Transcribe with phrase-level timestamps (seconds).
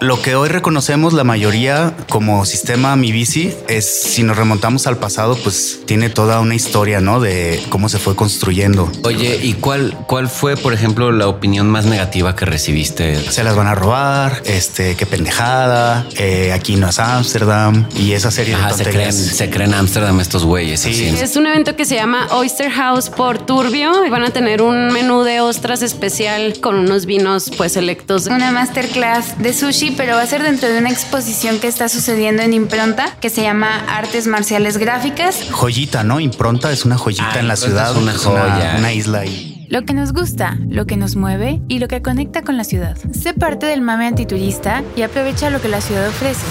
[0.00, 4.98] Lo que hoy reconocemos la mayoría como sistema Mi Bici es, si nos remontamos al
[4.98, 7.18] pasado, pues tiene toda una historia, ¿no?
[7.18, 8.92] De cómo se fue construyendo.
[9.04, 13.18] Oye, ¿y cuál, cuál fue, por ejemplo, la opinión más negativa que recibiste?
[13.32, 18.30] Se las van a robar, este, qué pendejada, eh, aquí no es Ámsterdam y esa
[18.30, 19.36] serie Ajá, de se creen, tonterías.
[19.36, 20.80] se creen Ámsterdam estos güeyes.
[20.80, 20.90] Sí.
[20.90, 21.04] así.
[21.24, 24.04] Es un evento que se llama Oyster House por Turbio.
[24.04, 28.26] y Van a tener un menú de ostras especial con unos vinos pues selectos.
[28.26, 32.42] Una masterclass de sushi, pero va a ser dentro de una exposición que está sucediendo
[32.42, 35.38] en Impronta que se llama Artes Marciales Gráficas.
[35.50, 36.18] Joyita, ¿no?
[36.20, 37.90] Impronta es una joyita Ah, en la ciudad.
[37.90, 38.76] es una joya.
[38.78, 39.66] una isla ahí.
[39.68, 42.96] Lo que nos gusta, lo que nos mueve y lo que conecta con la ciudad.
[43.12, 46.44] Sé parte del mame antiturista y aprovecha lo que la ciudad ofrece.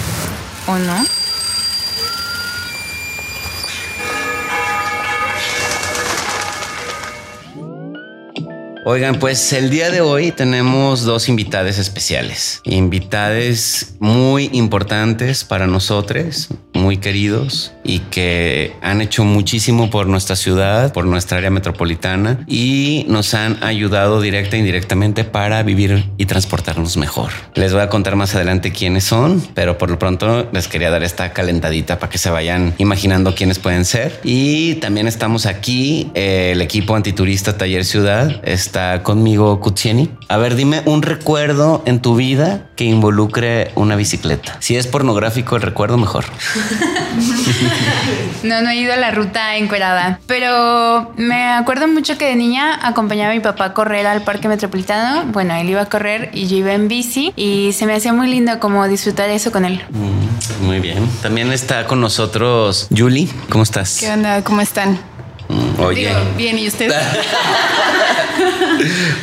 [0.68, 0.94] ¿O no?
[8.88, 12.60] Oigan, pues el día de hoy tenemos dos invitadas especiales.
[12.62, 20.92] Invitades muy importantes para nosotros, muy queridos y que han hecho muchísimo por nuestra ciudad,
[20.92, 26.96] por nuestra área metropolitana y nos han ayudado directa e indirectamente para vivir y transportarnos
[26.96, 27.30] mejor.
[27.54, 31.02] Les voy a contar más adelante quiénes son, pero por lo pronto les quería dar
[31.02, 34.20] esta calentadita para que se vayan imaginando quiénes pueden ser.
[34.24, 38.40] Y también estamos aquí, eh, el equipo antiturista Taller Ciudad.
[38.44, 40.10] Está conmigo Kutsieni.
[40.28, 44.56] A ver, dime un recuerdo en tu vida que involucre una bicicleta.
[44.60, 46.24] Si es pornográfico el recuerdo, mejor.
[48.42, 50.20] No, no he ido a la ruta encuerada.
[50.26, 54.48] Pero me acuerdo mucho que de niña acompañaba a mi papá a correr al parque
[54.48, 55.24] metropolitano.
[55.32, 57.32] Bueno, él iba a correr y yo iba en bici.
[57.36, 59.82] Y se me hacía muy lindo como disfrutar eso con él.
[59.90, 61.08] Mm, muy bien.
[61.22, 63.28] También está con nosotros Julie.
[63.48, 63.98] ¿Cómo estás?
[63.98, 64.42] ¿Qué onda?
[64.42, 64.98] ¿Cómo están?
[65.48, 66.08] Mm, Oye.
[66.08, 66.94] Digo, bien, ¿y ustedes?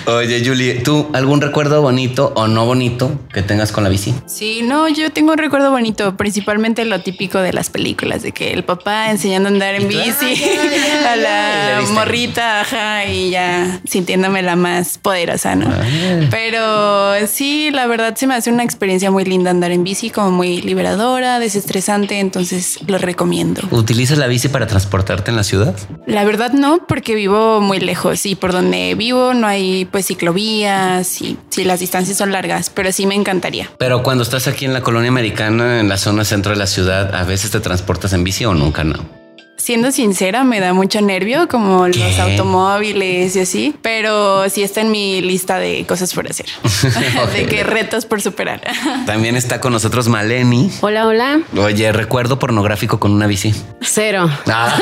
[0.05, 4.13] Oye, Julie, ¿tú algún recuerdo bonito o no bonito que tengas con la bici?
[4.25, 8.53] Sí, no, yo tengo un recuerdo bonito, principalmente lo típico de las películas, de que
[8.53, 14.41] el papá enseñando a andar en bici ya, a la morrita, ajá, y ya sintiéndome
[14.41, 15.67] la más poderosa, ¿no?
[15.69, 16.28] Ah.
[16.29, 20.31] Pero sí, la verdad se me hace una experiencia muy linda andar en bici, como
[20.31, 23.61] muy liberadora, desestresante, entonces lo recomiendo.
[23.72, 25.75] ¿Utilizas la bici para transportarte en la ciudad?
[26.13, 31.19] La verdad no, porque vivo muy lejos y por donde vivo no hay pues ciclovías
[31.24, 33.72] y sí, las distancias son largas, pero sí me encantaría.
[33.79, 37.16] Pero cuando estás aquí en la colonia americana, en la zona centro de la ciudad,
[37.16, 39.22] ¿a veces te transportas en bici o nunca no?
[39.63, 41.97] Siendo sincera, me da mucho nervio como ¿Qué?
[41.97, 46.47] los automóviles y así, pero sí está en mi lista de cosas por hacer,
[47.34, 48.59] de que retos por superar.
[49.06, 50.69] También está con nosotros Maleni.
[50.81, 51.40] Hola, hola.
[51.57, 53.53] Oye, recuerdo pornográfico con una bici.
[53.79, 54.29] Cero.
[54.47, 54.78] Ah.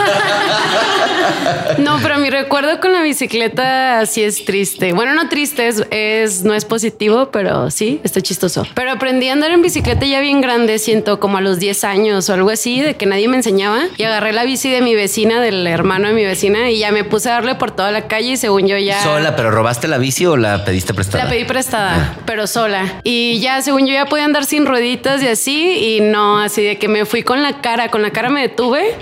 [1.78, 4.94] No, pero mi recuerdo con la bicicleta sí es triste.
[4.94, 8.66] Bueno, no triste, es, es- no es positivo, pero sí, está chistoso.
[8.74, 12.30] Pero aprendí a andar en bicicleta ya bien grande, siento como a los 10 años
[12.30, 13.84] o algo así, de que nadie me enseñaba.
[13.98, 17.04] Y agarré la bici de mi vecina, del hermano de mi vecina, y ya me
[17.04, 19.02] puse a darle por toda la calle y según yo ya...
[19.04, 21.24] Sola, pero ¿robaste la bici o la pediste prestada?
[21.26, 22.20] La pedí prestada, Ah.
[22.26, 23.00] pero sola.
[23.04, 25.98] Y ya, según yo, ya podía andar sin rueditas y así.
[25.98, 28.96] Y no, así de que me fui con la cara, con la cara me detuve.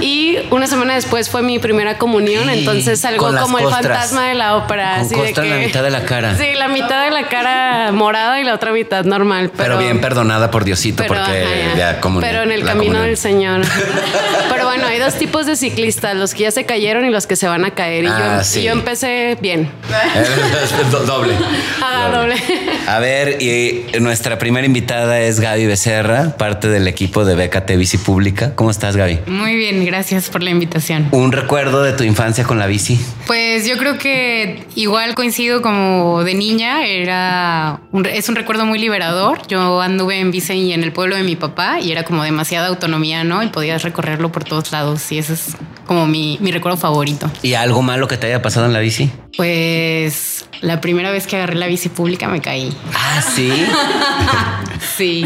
[0.00, 2.44] Y una semana después fue mi primera comunión.
[2.44, 4.96] Sí, Entonces las como el fantasma de la ópera.
[4.96, 6.36] Con así de que, la mitad de la cara.
[6.36, 9.50] Sí, la mitad de la cara morada y la otra mitad normal.
[9.56, 12.84] Pero, Pero, bien perdonada por Diosito pero, porque ajá, ya comunión- pero en el camino
[12.92, 13.06] comunión.
[13.06, 13.62] del Señor.
[14.50, 17.36] pero bueno, hay dos tipos de ciclistas, los que ya se cayeron y los que
[17.36, 18.04] se van a caer.
[18.04, 18.60] Y, Ah, yo, sí.
[18.60, 19.70] y yo empecé bien.
[20.90, 21.34] Do- Doble.
[21.82, 22.34] Ah, doble.
[22.88, 27.98] A ver, y nuestra primera invitada es Gaby Becerra, parte del equipo de Bécate Bici
[27.98, 28.54] Pública.
[28.54, 29.20] ¿Cómo estás, Gaby?
[29.26, 31.08] Muy bien, gracias por la invitación.
[31.12, 32.98] ¿Un recuerdo de tu infancia con la bici?
[33.26, 38.78] Pues yo creo que igual coincido como de niña, era un- es un recuerdo muy
[38.78, 39.46] liberador.
[39.48, 43.24] Yo anduve en bici en el pueblo de mi papá y era como demasiada autonomía,
[43.24, 43.42] ¿no?
[43.42, 47.30] Y podías recorrerlo por todos lados y ese es como mi, mi recuerdo favorito.
[47.42, 49.10] ¿Y algo malo que te haya pasado en la bici?
[49.36, 52.76] Pues la primera vez que agarré la bici pública me caí.
[52.94, 53.50] Ah, sí.
[54.96, 55.24] Sí,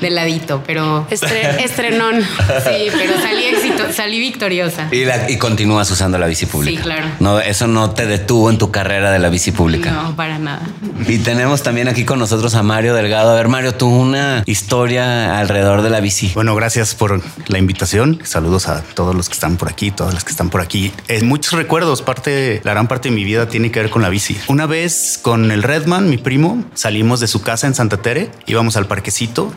[0.00, 2.20] de ladito, pero Estre- estrenón.
[2.22, 4.88] sí, pero salí éxito, salí victoriosa.
[4.90, 6.76] Y, la- y continúas usando la bici pública.
[6.78, 7.06] Sí, claro.
[7.20, 9.90] No, eso no te detuvo en tu carrera de la bici pública.
[9.90, 10.62] No, para nada.
[11.06, 13.30] Y tenemos también aquí con nosotros a Mario Delgado.
[13.30, 16.30] A ver, Mario, tú una historia alrededor de la bici.
[16.34, 18.20] Bueno, gracias por la invitación.
[18.24, 20.92] Saludos a todos los que están por aquí, todas las que están por aquí.
[21.22, 24.38] Muchos recuerdos, parte, la gran parte de mi vida tiene que ver con la bici.
[24.48, 28.76] Una vez con el Redman, mi primo, salimos de su casa en Santa Tere, íbamos
[28.76, 29.01] al parque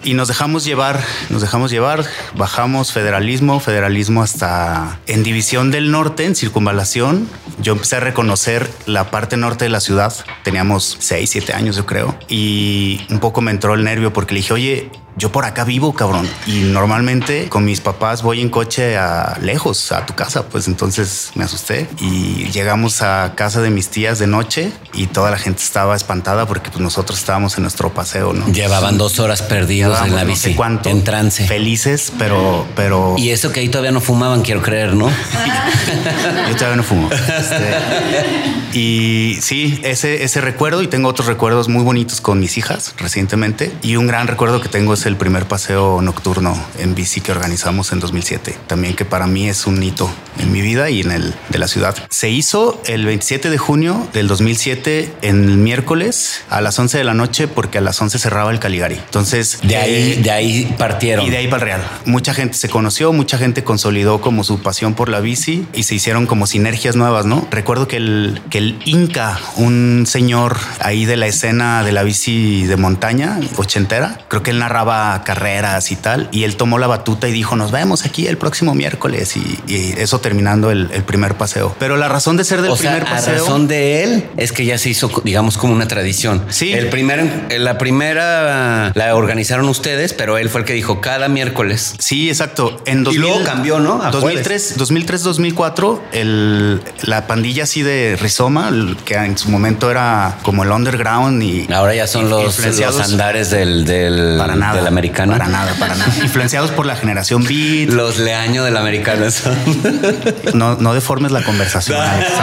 [0.03, 2.03] y nos dejamos llevar, nos dejamos llevar,
[2.35, 7.29] bajamos federalismo, federalismo hasta en División del Norte, en circunvalación.
[7.61, 10.13] Yo empecé a reconocer la parte norte de la ciudad.
[10.43, 12.17] Teníamos 6, 7 años, yo creo.
[12.27, 15.93] Y un poco me entró el nervio porque le dije, oye, yo por acá vivo,
[15.93, 16.27] cabrón.
[16.45, 20.43] Y normalmente con mis papás voy en coche a lejos, a tu casa.
[20.47, 25.31] Pues entonces me asusté y llegamos a casa de mis tías de noche y toda
[25.31, 28.47] la gente estaba espantada porque pues, nosotros estábamos en nuestro paseo, ¿no?
[28.47, 30.51] Llevaban dos horas perdidos en la no bici.
[30.51, 31.47] sé cuánto, En trance.
[31.47, 35.09] Felices, pero, pero Y eso que ahí todavía no fumaban, quiero creer, ¿no?
[36.49, 37.09] yo todavía no fumo.
[37.11, 42.93] Este, y sí, ese, ese recuerdo y tengo otros recuerdos muy bonitos con mis hijas
[42.97, 43.71] recientemente.
[43.81, 47.91] Y un gran recuerdo que tengo es el primer paseo nocturno en bici que organizamos
[47.91, 48.57] en 2007.
[48.67, 50.09] También que para mí es un hito
[50.39, 51.95] en mi vida y en el de la ciudad.
[52.09, 57.03] Se hizo el 27 de junio del 2007 en el miércoles a las 11 de
[57.03, 58.95] la noche porque a las 11 cerraba el Caligari.
[58.95, 61.25] Entonces De ahí, eh, de ahí partieron.
[61.25, 61.81] y de ahí para el Real.
[62.05, 65.95] Mucha gente se conoció, mucha gente consolidó como su pasión por la bici y se
[65.95, 67.47] hicieron como sinergias nuevas, ¿no?
[67.51, 72.65] Recuerdo que el, que el Inca, un señor ahí de la escena de la bici
[72.65, 74.94] de montaña ochentera, creo que él narraba
[75.25, 78.73] carreras y tal, y él tomó la batuta y dijo, nos vemos aquí el próximo
[78.73, 81.75] miércoles y, y eso terminando el, el primer paseo.
[81.79, 83.33] Pero la razón de ser del o primer paseo...
[83.33, 86.43] razón de él es que ya se hizo, digamos, como una tradición.
[86.49, 86.73] Sí.
[86.73, 91.95] El primer, la primera la organizaron ustedes, pero él fue el que dijo cada miércoles.
[91.99, 92.81] Sí, exacto.
[92.85, 94.01] En Y 2000, luego cambió, ¿no?
[94.01, 99.91] A 2003, 2003, 2004, el, la pandilla así de Rizoma, el que en su momento
[99.91, 104.84] era como el underground y Ahora ya son los, los andares del, del, para nada,
[104.85, 105.33] del americano.
[105.33, 106.13] Para nada, para nada.
[106.21, 107.89] Influenciados por la generación beat.
[107.89, 109.55] Los leaños del americano son.
[110.53, 111.99] No, no deformes la conversación.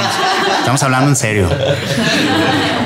[0.58, 1.48] Estamos hablando en serio.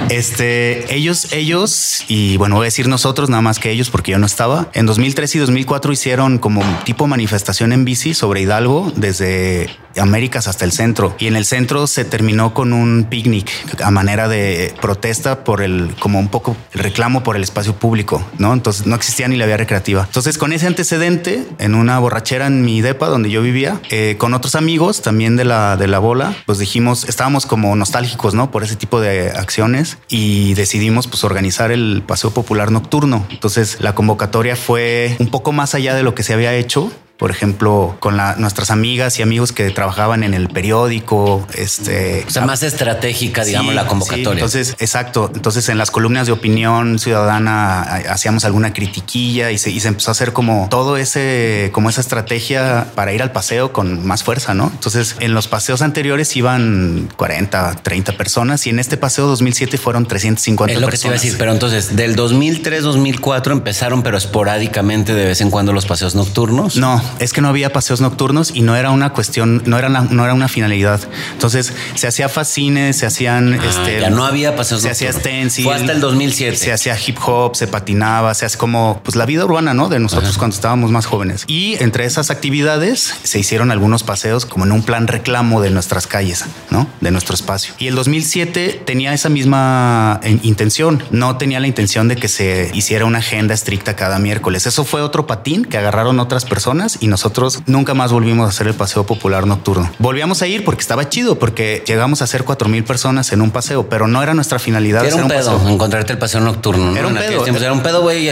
[0.08, 4.18] Este, ellos, ellos, y bueno, voy a decir nosotros nada más que ellos porque yo
[4.18, 4.68] no estaba.
[4.72, 10.64] En 2003 y 2004 hicieron como tipo manifestación en bici sobre Hidalgo desde Américas hasta
[10.64, 11.14] el centro.
[11.19, 13.50] Y en el centro se terminó con un picnic
[13.82, 18.25] a manera de protesta por el, como un poco el reclamo por el espacio público,
[18.38, 18.52] ¿no?
[18.52, 20.04] Entonces no existía ni la vía recreativa.
[20.04, 24.34] Entonces con ese antecedente, en una borrachera en mi depa donde yo vivía, eh, con
[24.34, 28.50] otros amigos también de la, de la bola, pues dijimos, estábamos como nostálgicos, ¿no?
[28.50, 33.26] Por ese tipo de acciones y decidimos pues organizar el paseo popular nocturno.
[33.31, 37.30] Entonces la convocatoria fue un poco más allá de lo que se había hecho por
[37.30, 42.44] ejemplo, con la- nuestras amigas y amigos que trabajaban en el periódico, este, O sea,
[42.44, 44.32] más estratégica, digamos, Sí, la sí, convocatoria.
[44.32, 45.30] entonces, exacto.
[45.34, 49.88] Entonces, en las columnas de opinión ciudadana ha- hacíamos alguna critiquilla y se, y se
[49.88, 54.22] empezó a hacer como todo ese, como esa estrategia para ir al paseo con más
[54.22, 54.70] fuerza, ¿no?
[54.72, 60.06] Entonces, en los paseos anteriores iban 40, 30 personas y en este paseo 2007 fueron
[60.06, 61.22] 350 es lo que te iba a personas.
[61.22, 66.14] decir, pero entonces del 2003, 2004 empezaron, pero esporádicamente de vez en cuando los paseos
[66.14, 66.76] nocturnos.
[66.76, 70.02] No, es que no había paseos nocturnos y no era una cuestión, no era, una-
[70.10, 71.00] no era una finalidad.
[71.32, 75.32] Entonces se hacía fascines, se hacían, Ah, este, ya no había paseos se hacía nocturnos.
[75.36, 75.64] stencil.
[75.64, 76.56] Fue hasta el 2007.
[76.56, 79.88] Se hacía hip hop, se patinaba, se hace como pues la vida urbana, ¿no?
[79.88, 81.44] De nosotros cuando estábamos más jóvenes.
[81.46, 86.06] Y entre esas actividades se hicieron algunos paseos como en un plan reclamo de nuestras
[86.06, 86.86] calles, ¿no?
[87.00, 87.74] De nuestro espacio.
[87.78, 91.02] Y el 2007 tenía esa misma eh, intención.
[91.10, 94.66] No tenía la intención de que se hiciera una agenda estricta cada miércoles.
[94.66, 98.66] Eso fue otro patín que agarraron otras personas y nosotros nunca más volvimos a hacer
[98.66, 99.90] el paseo popular nocturno.
[99.98, 103.50] Volvíamos a ir porque estaba chido, porque llegamos a hacer cuatro mil personas en un
[103.50, 105.00] paseo, pero no era nuestra finalidad.
[105.04, 105.69] Era hacer un pedo paseo.
[105.69, 106.90] encontrarte el paseo nocturno.
[106.93, 106.96] ¿no?
[106.96, 107.43] Era un En pedo.
[107.43, 108.31] tiempos Era un pedo, güey.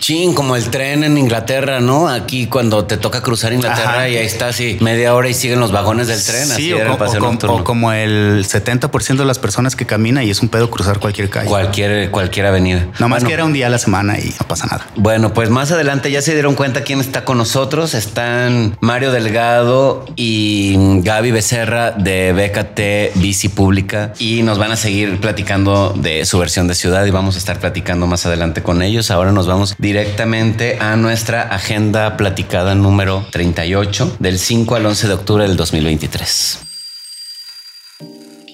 [0.00, 2.08] Chin, como el tren en Inglaterra, ¿no?
[2.08, 4.08] Aquí cuando te toca cruzar Inglaterra Ajá.
[4.08, 6.42] y ahí está así media hora y siguen los vagones del tren.
[6.50, 7.56] así Sí, o, era el paseo o nocturno.
[7.56, 11.30] o como el 70% de las personas que camina y es un pedo cruzar cualquier
[11.30, 11.48] calle.
[11.48, 12.86] Cualquier, cualquier avenida.
[12.98, 14.86] No más Bueno, que era un día a la semana y no pasa nada.
[14.96, 17.94] Bueno, pues más adelante ya se dieron cuenta quién está con nosotros.
[18.06, 25.20] Están Mario Delgado y Gaby Becerra de BKT Bici Pública y nos van a seguir
[25.20, 29.10] platicando de su versión de ciudad y vamos a estar platicando más adelante con ellos.
[29.10, 35.14] Ahora nos vamos directamente a nuestra agenda platicada número 38 del 5 al 11 de
[35.14, 36.65] octubre del 2023.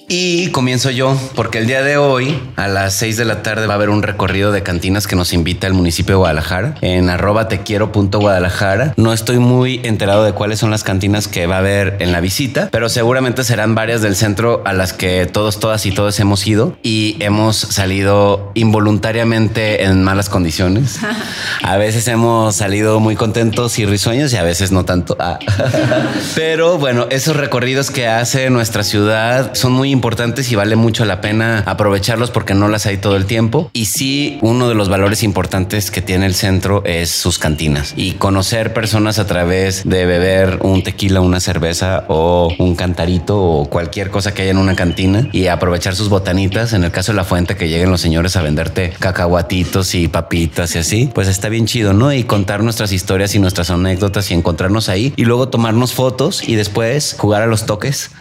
[0.09, 3.73] Y comienzo yo, porque el día de hoy, a las 6 de la tarde, va
[3.73, 7.47] a haber un recorrido de cantinas que nos invita el municipio de Guadalajara en arroba
[7.47, 8.93] te quiero punto Guadalajara.
[8.97, 12.19] No estoy muy enterado de cuáles son las cantinas que va a haber en la
[12.19, 16.45] visita, pero seguramente serán varias del centro a las que todos, todas y todos hemos
[16.45, 20.99] ido y hemos salido involuntariamente en malas condiciones.
[21.63, 25.15] A veces hemos salido muy contentos y risueños y a veces no tanto.
[25.19, 25.39] Ah.
[26.35, 31.21] Pero bueno, esos recorridos que hace nuestra ciudad son muy importantes y vale mucho la
[31.21, 33.69] pena aprovecharlos porque no las hay todo el tiempo.
[33.73, 38.13] Y sí, uno de los valores importantes que tiene el centro es sus cantinas y
[38.13, 44.09] conocer personas a través de beber un tequila, una cerveza o un cantarito o cualquier
[44.09, 46.73] cosa que haya en una cantina y aprovechar sus botanitas.
[46.73, 50.75] En el caso de la fuente, que lleguen los señores a venderte cacahuatitos y papitas
[50.75, 52.11] y así, pues está bien chido, ¿no?
[52.11, 56.55] Y contar nuestras historias y nuestras anécdotas y encontrarnos ahí y luego tomarnos fotos y
[56.55, 58.11] después jugar a los toques.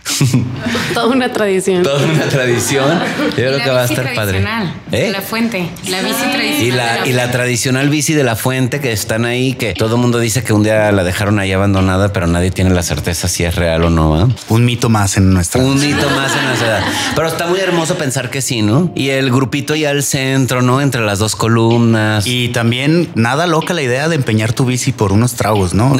[0.95, 1.62] Toda una tradición.
[1.64, 3.00] Toda una tradición.
[3.31, 4.45] Yo creo La que va a bici estar padre.
[4.90, 4.97] ¿Eh?
[5.04, 5.69] de La fuente.
[5.88, 6.62] La bici tradicional.
[6.62, 9.97] Y de la, y la tradicional bici de la fuente que están ahí, que todo
[9.97, 13.28] el mundo dice que un día la dejaron ahí abandonada, pero nadie tiene la certeza
[13.28, 14.11] si es real o no.
[14.11, 14.28] ¿va?
[14.49, 15.62] Un mito más en nuestra.
[15.62, 16.81] Un hito más en la ciudad.
[17.14, 18.90] Pero está muy hermoso pensar que sí, ¿no?
[18.95, 20.81] Y el grupito ya al centro, ¿no?
[20.81, 22.26] Entre las dos columnas.
[22.26, 25.97] Y también nada loca la idea de empeñar tu bici por unos tragos, ¿no?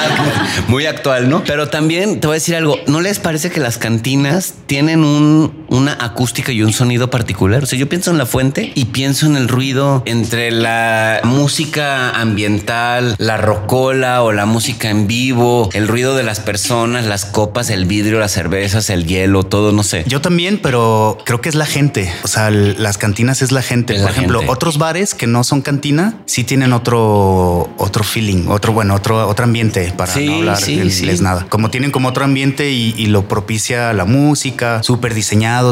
[0.68, 1.44] Muy actual, ¿no?
[1.44, 2.76] Pero también te voy a decir algo.
[2.86, 7.62] ¿No les parece que las cantinas tienen un, una acústica y un sonido particular?
[7.62, 12.10] O sea, yo pienso en la fuente y pienso en el ruido entre la música
[12.20, 17.70] ambiental, la rocola o la música en vivo, el ruido de las personas, las copas,
[17.70, 20.04] el vidrio, las cervezas, el hielo, todo, no sé.
[20.06, 22.12] Yo también, pero creo que es la gente.
[22.24, 23.94] O sea, las cantinas es la gente.
[23.94, 24.52] Es Por la ejemplo, gente.
[24.52, 29.44] otros bares que no son cantina sí tienen otro, otro feeling, otro, bueno, otro, otro
[29.44, 31.10] ambiente para Sí, no hablar sí, sí.
[31.22, 31.46] nada.
[31.48, 35.14] Como tienen como otro ambiente y, y lo propicia la música, súper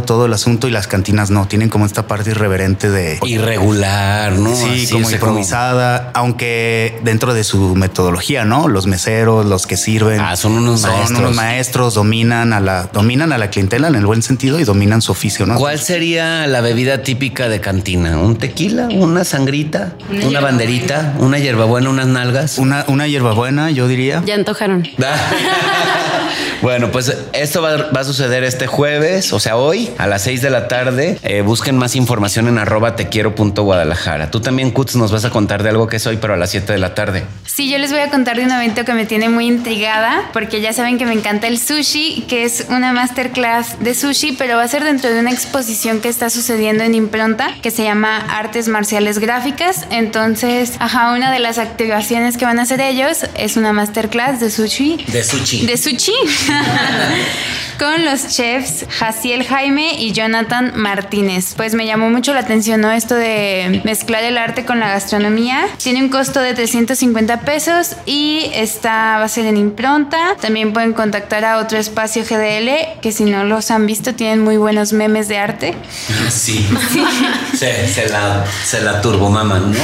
[0.02, 4.54] todo el asunto y las cantinas no tienen como esta parte irreverente de Irregular, ¿no?
[4.54, 8.68] Sí, Así, como improvisada, aunque dentro de su metodología, ¿no?
[8.68, 11.18] Los meseros, los que sirven, Ah, son unos maestros.
[11.18, 15.02] unos maestros, dominan a la, dominan a la clientela en el buen sentido y dominan
[15.02, 15.56] su oficio, ¿no?
[15.56, 18.18] ¿Cuál sería la bebida típica de cantina?
[18.18, 18.88] ¿Un tequila?
[18.92, 19.94] ¿Una sangrita?
[20.26, 21.14] ¿Una, banderita?
[21.18, 21.90] ¿Una hierbabuena?
[21.90, 22.58] ¿Unas nalgas?
[22.58, 24.22] Una, una hierbabuena, yo diría.
[24.26, 24.86] Ya antojaron.
[26.62, 30.42] bueno, pues esto va, va a suceder este jueves, o sea, hoy a las 6
[30.42, 31.18] de la tarde.
[31.22, 34.30] Eh, busquen más información en arroba te quiero punto Guadalajara.
[34.30, 36.50] Tú también, Kutz, nos vas a contar de algo que es hoy, pero a las
[36.50, 37.24] 7 de la tarde.
[37.44, 40.60] Sí, yo les voy a contar de un evento que me tiene muy intrigada, porque
[40.60, 44.62] ya saben que me encanta el sushi, que es una masterclass de sushi, pero va
[44.62, 48.68] a ser dentro de una exposición que está sucediendo en Impronta, que se llama Artes
[48.68, 49.86] Marciales Gráficas.
[49.90, 54.50] Entonces, ajá, una de las activaciones que van a hacer ellos es una masterclass de
[54.50, 55.04] sushi.
[55.08, 55.66] De sushi.
[55.66, 56.12] De sushi.
[57.78, 61.54] Con los chefs Jaciel Jaime y Jonathan Martínez.
[61.56, 62.90] Pues me llamó mucho la atención, ¿no?
[62.90, 65.60] Esto de mezclar el arte con la gastronomía.
[65.82, 70.36] Tiene un costo de 350 pesos y está, va a ser en impronta.
[70.40, 74.56] También pueden contactar a otro espacio GDL, que si no los han visto, tienen muy
[74.56, 75.74] buenos memes de arte.
[76.30, 76.66] Sí.
[77.54, 79.78] Se, se la, se la turbomaman, ¿no?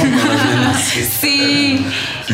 [1.19, 1.85] Sí.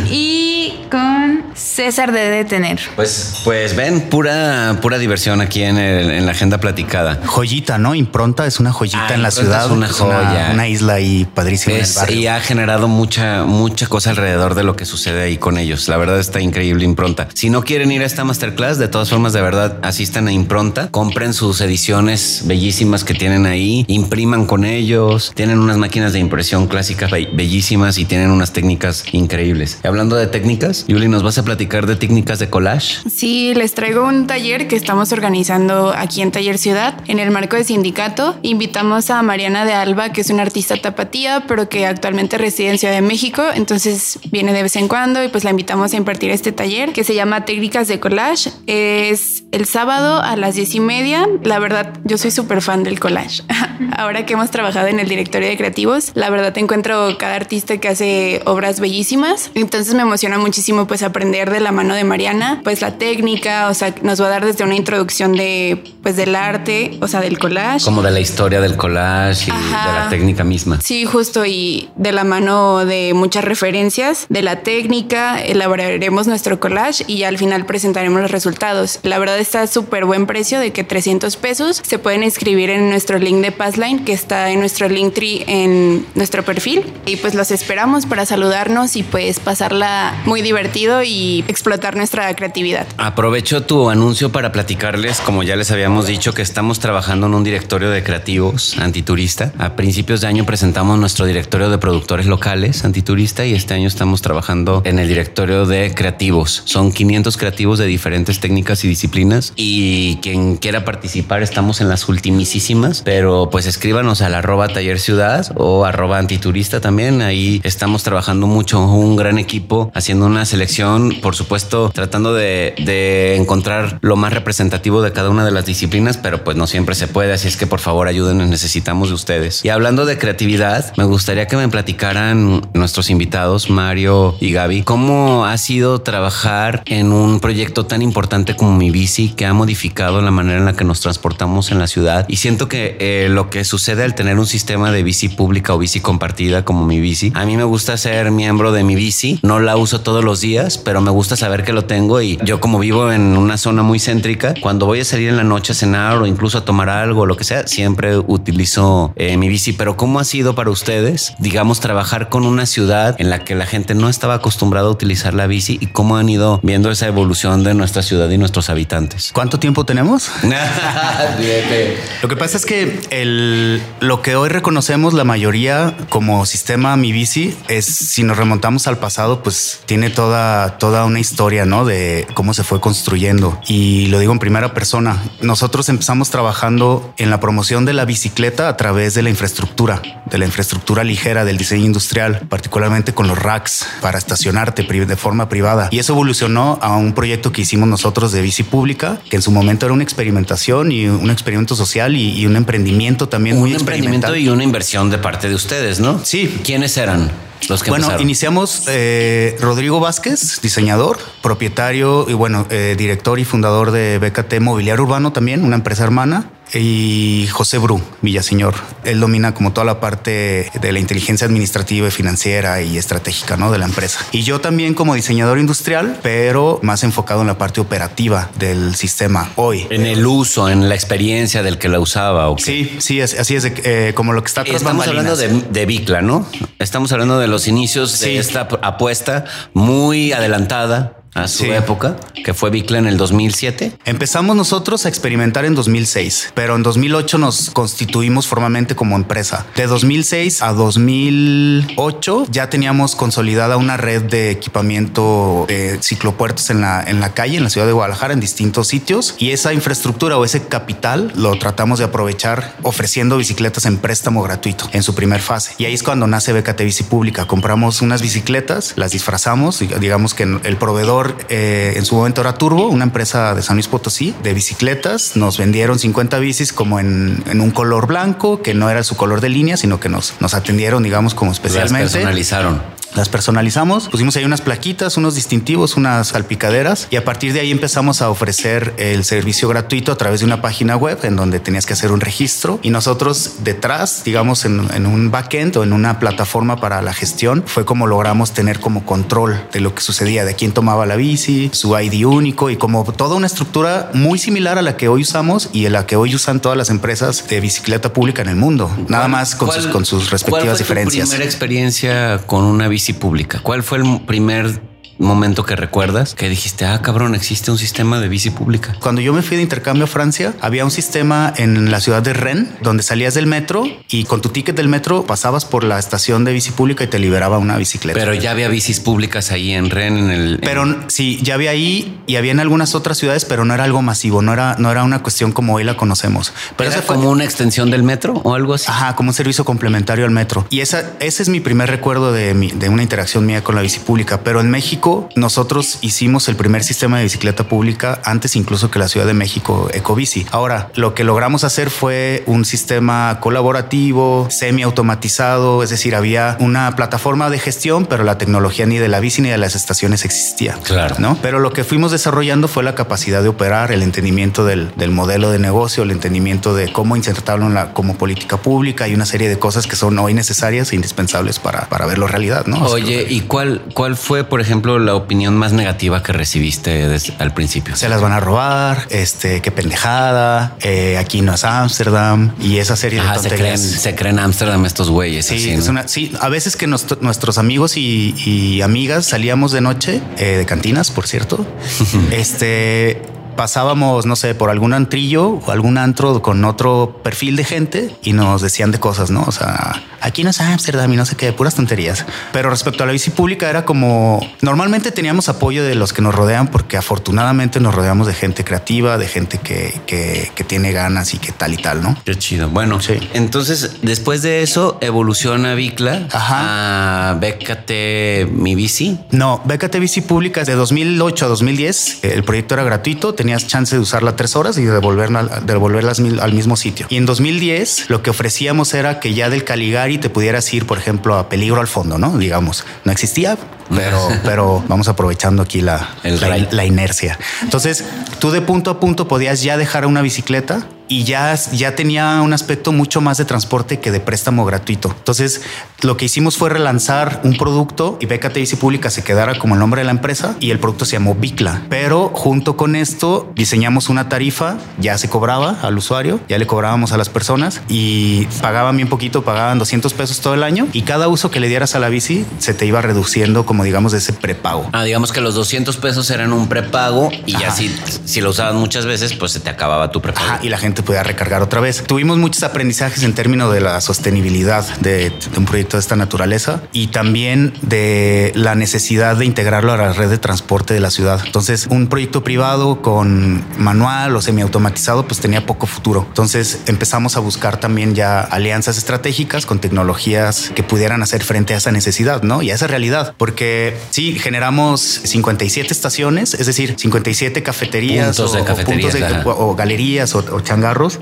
[0.10, 2.80] Y con César de Detener.
[2.96, 7.20] Pues, pues ven, pura, pura diversión aquí en, el- en la agenda platicada.
[7.26, 7.96] Joyita, ¿no?
[7.96, 9.66] Impronta es una joyita Ah, en la ciudad.
[9.66, 10.50] es una joya.
[10.54, 12.20] Una, isla ahí padrísima en Es- el barrio.
[12.20, 15.88] y ha generado mucha, mucha cosa alrededor de lo que sucede ahí con ellos.
[15.88, 17.28] La verdad está increíble Impronta.
[17.34, 20.90] Si no quieren ir a esta masterclass, de todas formas, de verdad, asistan a Impronta,
[20.92, 26.68] compren sus ediciones bellísimas que tienen ahí, impriman con ellos, tienen unas máquinas de impresión
[26.68, 29.80] clásicas be- bellísimas y tienen unas técnicas increíbles.
[29.84, 32.98] Y hablando de técnicas, Yuli, ¿nos vas a platicar de técnicas de collage?
[33.10, 37.56] Sí, les traigo un taller que estamos organizando aquí en Taller Ciudad, en el marco
[37.56, 38.38] de sindicato.
[38.44, 42.78] Invitamos a Mariana de Alba, que es una artista tapatía, pero que actualmente reside en
[42.78, 46.30] Ciudad de México, entonces viene de vez en cuando y pues la invitamos a impartir
[46.30, 48.52] este taller que se llama Técnicas de Collage.
[48.68, 51.28] Es el sábado a las diez y media.
[51.44, 53.42] La verdad, yo soy súper fan del collage.
[53.98, 57.88] Ahora que hemos trabajado en el directorio de creativos, la verdad encuentro cada artista que
[57.88, 59.50] hace obras bellísimas.
[59.56, 63.74] Entonces me emociona muchísimo pues aprender de la mano de Mariana, pues la técnica, o
[63.74, 67.40] sea, nos va a dar desde una introducción de pues del arte, o sea, del
[67.40, 67.86] collage.
[67.86, 69.88] Como de la historia del collage y Ajá.
[69.88, 70.82] de la técnica misma.
[70.82, 77.06] Sí, justo y de la mano de muchas referencias de la técnica, elaboraremos nuestro collage
[77.08, 79.00] y ya al final presentaremos los resultados.
[79.04, 82.90] La verdad está a súper buen precio de que 300 pesos se pueden inscribir en
[82.90, 87.36] nuestro link de Passline que está en nuestro link tree en nuestro perfil y pues
[87.36, 92.88] los esperamos para saludarnos y pues pasarla muy divertido y explotar nuestra creatividad.
[92.98, 97.44] Aprovecho tu anuncio para platicarles, como ya les habíamos dicho, que estamos trabajando en un
[97.44, 99.54] directorio de creativos antiturista.
[99.58, 104.22] A principios de año presentamos nuestro directorio de productores locales antiturista y este año estamos
[104.22, 106.64] trabajando en el directorio de creativos.
[106.66, 112.08] Son 500 creativos de diferentes técnicas y disciplinas y quien quiera participar estamos en las
[112.08, 117.22] ultimísimas, pero pues escríbanos al arroba taller ciudad o arroba antiturista también.
[117.22, 123.36] Ahí estamos trabajando mucho, un gran equipo haciendo una selección por supuesto tratando de, de
[123.36, 127.08] encontrar lo más representativo de cada una de las disciplinas, pero pues no siempre se
[127.08, 129.64] puede, así es que por favor ayúdenos, necesitamos de ustedes.
[129.64, 135.46] Y hablando de creatividad, me gustaría que me platicaran nuestros invitados, Mario y Gaby, cómo
[135.46, 140.32] ha sido trabajar en un proyecto tan importante como mi bici que ha modificado la
[140.32, 142.26] manera en la que nos transportamos en la ciudad.
[142.28, 145.78] Y siento que eh, lo que sucede al tener un sistema de bici pública o
[145.78, 149.60] bici compartida como mi bici, a mí me gusta ser miembro de mi bici, no
[149.60, 152.78] la uso todos los días, pero me gusta saber que lo tengo y yo como
[152.78, 156.18] vivo en una zona muy céntrica, cuando voy a salir en la noche a cenar
[156.18, 159.74] o incluso a tomar algo, lo que sea, siempre utilizo eh, mi bici.
[159.74, 163.66] Pero ¿cómo ha sido para ustedes, digamos, trabajar con una ciudad en la que la
[163.66, 167.64] gente no estaba acostumbrada a utilizar la bici y cómo han ido viendo esa evolución
[167.64, 169.32] de nuestra ciudad y nuestros habitantes?
[169.34, 170.30] ¿Cuánto tiempo tenemos?
[172.22, 177.12] lo que pasa es que el, lo que hoy reconocemos la mayoría como sistema Mi
[177.12, 181.86] Bici es, si nos remontamos al pasado, pues tiene toda, toda una historia, ¿no?
[181.86, 183.60] De cómo se fue construyendo.
[183.68, 185.22] Y lo digo en primera persona.
[185.42, 190.38] Nosotros empezamos trabajando en la promoción de la bicicleta a través de la infraestructura, de
[190.38, 195.88] la infraestructura ligera del diseño industrial, particularmente con los racks para estacionarte de forma privada.
[195.92, 199.52] Y eso evolucionó a un proyecto que hicimos nosotros de bici pública, que en su
[199.52, 204.36] momento era una experimentación y un experimento social y, un emprendimiento también un muy emprendimiento
[204.36, 206.20] y una inversión de parte de ustedes, ¿no?
[206.24, 206.60] Sí.
[206.64, 207.32] ¿Quiénes eran?
[207.70, 208.22] Los que bueno, empezaron?
[208.24, 215.04] iniciamos eh, Rodrigo Vázquez, diseñador, propietario y bueno, eh, director y fundador de BKT Mobiliario
[215.04, 218.76] Urbano también, una empresa hermana y José Bru, Villaseñor.
[219.04, 223.72] Él domina como toda la parte de la inteligencia administrativa y financiera y estratégica ¿no?
[223.72, 224.20] de la empresa.
[224.32, 229.50] Y yo también como diseñador industrial, pero más enfocado en la parte operativa del sistema
[229.56, 229.88] hoy.
[229.90, 232.50] En el uso, en la experiencia del que la usaba.
[232.50, 232.64] ¿o qué?
[232.64, 235.86] Sí, sí, es- así es eh, como lo que está tras Estamos hablando de, de
[235.86, 236.46] Bicla, ¿no?
[236.80, 238.26] Estamos hablando de los inicios Sí.
[238.34, 241.70] de esta apuesta muy adelantada a su Sí.
[241.72, 243.94] época, que fue Bicla en el 2007.
[244.06, 249.66] Empezamos nosotros a experimentar en 2006, pero en 2008 nos constituimos formalmente como empresa.
[249.76, 257.04] De 2006 a 2008 ya teníamos consolidada una red de equipamiento de ciclopuertos en la,
[257.04, 259.36] en la calle, en la ciudad de Guadalajara, en distintos sitios.
[259.38, 264.90] Y esa infraestructura o ese capital lo tratamos de aprovechar ofreciendo bicicletas en préstamo gratuito
[264.94, 265.74] en su primer fase.
[265.78, 267.46] Y ahí es cuando nace BKT Bici Pública.
[267.46, 272.88] Compramos unas bicicletas, las disfrazamos, digamos que el proveedor eh, en su momento era Turbo,
[272.88, 275.36] una empresa de San Luis Potosí de bicicletas.
[275.36, 279.42] Nos vendieron 50 bicis como en, en un color blanco, que no era su color
[279.42, 282.12] de línea, sino que nos, nos atendieron, digamos, como Las especialmente.
[282.12, 282.82] personalizaron.
[283.16, 287.70] Las personalizamos, pusimos ahí unas plaquitas, unos distintivos, unas salpicaderas y a partir de ahí
[287.70, 291.86] empezamos a ofrecer el servicio gratuito a través de una página web en donde tenías
[291.86, 296.20] que hacer un registro y nosotros detrás, digamos en, en un backend o en una
[296.20, 300.56] plataforma para la gestión, fue como logramos tener como control de lo que sucedía, de
[300.56, 304.82] quién tomaba la bici, su ID único y como toda una estructura muy similar a
[304.82, 308.14] la que hoy usamos y a la que hoy usan todas las empresas de bicicleta
[308.14, 311.26] pública en el mundo, nada más con, sus, con sus respectivas ¿cuál fue diferencias.
[311.26, 313.60] Tu primera experiencia con una bici pública.
[313.64, 314.91] ¿Cuál fue el primer
[315.22, 318.96] momento que recuerdas que dijiste, ah, cabrón, existe un sistema de bici pública?
[319.00, 322.34] Cuando yo me fui de intercambio a Francia, había un sistema en la ciudad de
[322.34, 326.44] Rennes donde salías del metro y con tu ticket del metro pasabas por la estación
[326.46, 328.20] de bici pública y te liberaba una bicicleta.
[328.20, 330.60] Pero ya había bicis públicas ahí en Ren, en el.
[330.62, 334.02] Pero sí, ya había ahí y había en algunas otras ciudades, pero no era algo
[334.02, 336.54] masivo, no era, no era una cuestión como hoy la conocemos.
[336.78, 338.86] Pero ¿Era fue como una extensión del metro o algo así.
[338.90, 340.66] Ajá, como un servicio complementario al metro.
[340.70, 343.82] Y esa, ese es mi primer recuerdo de, mi- de una interacción mía con la
[343.82, 344.42] bici pública.
[344.44, 349.08] Pero en México, nosotros hicimos el primer sistema de bicicleta pública antes incluso que la
[349.08, 350.46] Ciudad de México, Ecobici.
[350.52, 356.96] Ahora, lo que logramos hacer fue un sistema colaborativo, semi automatizado, es decir, había una
[356.96, 360.74] plataforma de gestión, pero la tecnología ni de la bici ni de las estaciones existía.
[360.84, 361.16] Claro.
[361.20, 361.38] ¿no?
[361.42, 365.52] Pero lo que fuimos desarrollando fue la capacidad de operar, el entendimiento del, del modelo
[365.52, 369.50] de negocio, el entendimiento de cómo insertarlo en la, como política pública y una serie
[369.50, 372.86] de cosas que son hoy necesarias e indispensables para, para verlo realidad, ¿no?
[372.86, 377.54] Oye, ¿y cuál, cuál fue, por ejemplo, la opinión más negativa que recibiste desde al
[377.54, 377.96] principio?
[377.96, 382.96] se las van a robar, este, qué pendejada, eh, aquí no es Ámsterdam y esa
[382.96, 383.80] serie Ajá, de tonterías.
[383.82, 385.46] se creen Ámsterdam estos güeyes.
[385.46, 385.92] Sí, así, es ¿no?
[385.92, 390.58] una- sí, a veces que nos- nuestros amigos y, y amigas salíamos de noche, eh,
[390.58, 391.66] de cantinas, por cierto,
[392.32, 393.22] este
[393.62, 398.34] pasábamos, no sé, por algún antrillo o algún antro con otro perfil de gente y
[398.34, 399.44] nos decían de cosas, ¿no?
[399.44, 402.26] O sea, aquí no es Amsterdam y no sé qué, puras tonterías.
[402.54, 406.34] Pero respecto a la bici pública era como, normalmente teníamos apoyo de los que nos
[406.34, 411.36] rodean porque afortunadamente nos rodeamos de gente creativa, de gente que, que, que tiene ganas
[411.36, 412.18] y que tal y tal, ¿no?
[412.26, 412.68] Qué chido.
[412.70, 413.20] Bueno, Sí.
[413.36, 417.30] entonces después de eso evoluciona Bicla Ajá.
[417.30, 419.20] a Bécate mi bici.
[419.30, 422.24] No, Bécate Bici Pública de 2008 a 2010.
[422.24, 426.78] El proyecto era gratuito, tenías chance de usarla tres horas y devolverla, devolverlas al mismo
[426.78, 427.08] sitio.
[427.10, 430.98] Y en 2010 lo que ofrecíamos era que ya del Caligari te pudieras ir, por
[430.98, 432.38] ejemplo, a Peligro al Fondo, ¿no?
[432.38, 433.58] Digamos, no existía,
[433.94, 437.38] pero, pero vamos aprovechando aquí la, la, la inercia.
[437.62, 438.06] Entonces,
[438.40, 442.54] tú de punto a punto podías ya dejar una bicicleta y ya, ya tenía un
[442.54, 445.14] aspecto mucho más de transporte que de préstamo gratuito.
[445.18, 445.62] Entonces,
[446.00, 449.82] lo que hicimos fue relanzar un producto y Bécate Bici Pública se quedara como el
[449.82, 451.82] nombre de la empresa y el producto se llamó Bicla.
[451.90, 457.12] Pero junto con esto diseñamos una tarifa, ya se cobraba al usuario, ya le cobrábamos
[457.12, 461.28] a las personas y pagaban bien poquito, pagaban 200 pesos todo el año y cada
[461.28, 464.32] uso que le dieras a la bici se te iba reduciendo como digamos de ese
[464.32, 464.88] prepago.
[464.94, 467.76] Ah, digamos que los 200 pesos eran un prepago y ya Ajá.
[467.76, 467.94] si,
[468.24, 470.48] si lo usabas muchas veces, pues se te acababa tu prepago.
[470.48, 472.04] Ajá, y la gente podía recargar otra vez.
[472.06, 476.82] Tuvimos muchos aprendizajes en términos de la sostenibilidad de, de un proyecto de esta naturaleza
[476.92, 481.42] y también de la necesidad de integrarlo a la red de transporte de la ciudad.
[481.46, 486.26] Entonces, un proyecto privado con manual o semiautomatizado, pues tenía poco futuro.
[486.28, 491.78] Entonces, empezamos a buscar también ya alianzas estratégicas con tecnologías que pudieran hacer frente a
[491.78, 492.62] esa necesidad, ¿no?
[492.62, 498.56] Y a esa realidad, porque sí, generamos 57 estaciones, es decir, 57 cafeterías Puntos o,
[498.56, 499.50] de o cafeterías, puntos de- ajá.
[499.50, 500.62] o galerías o, o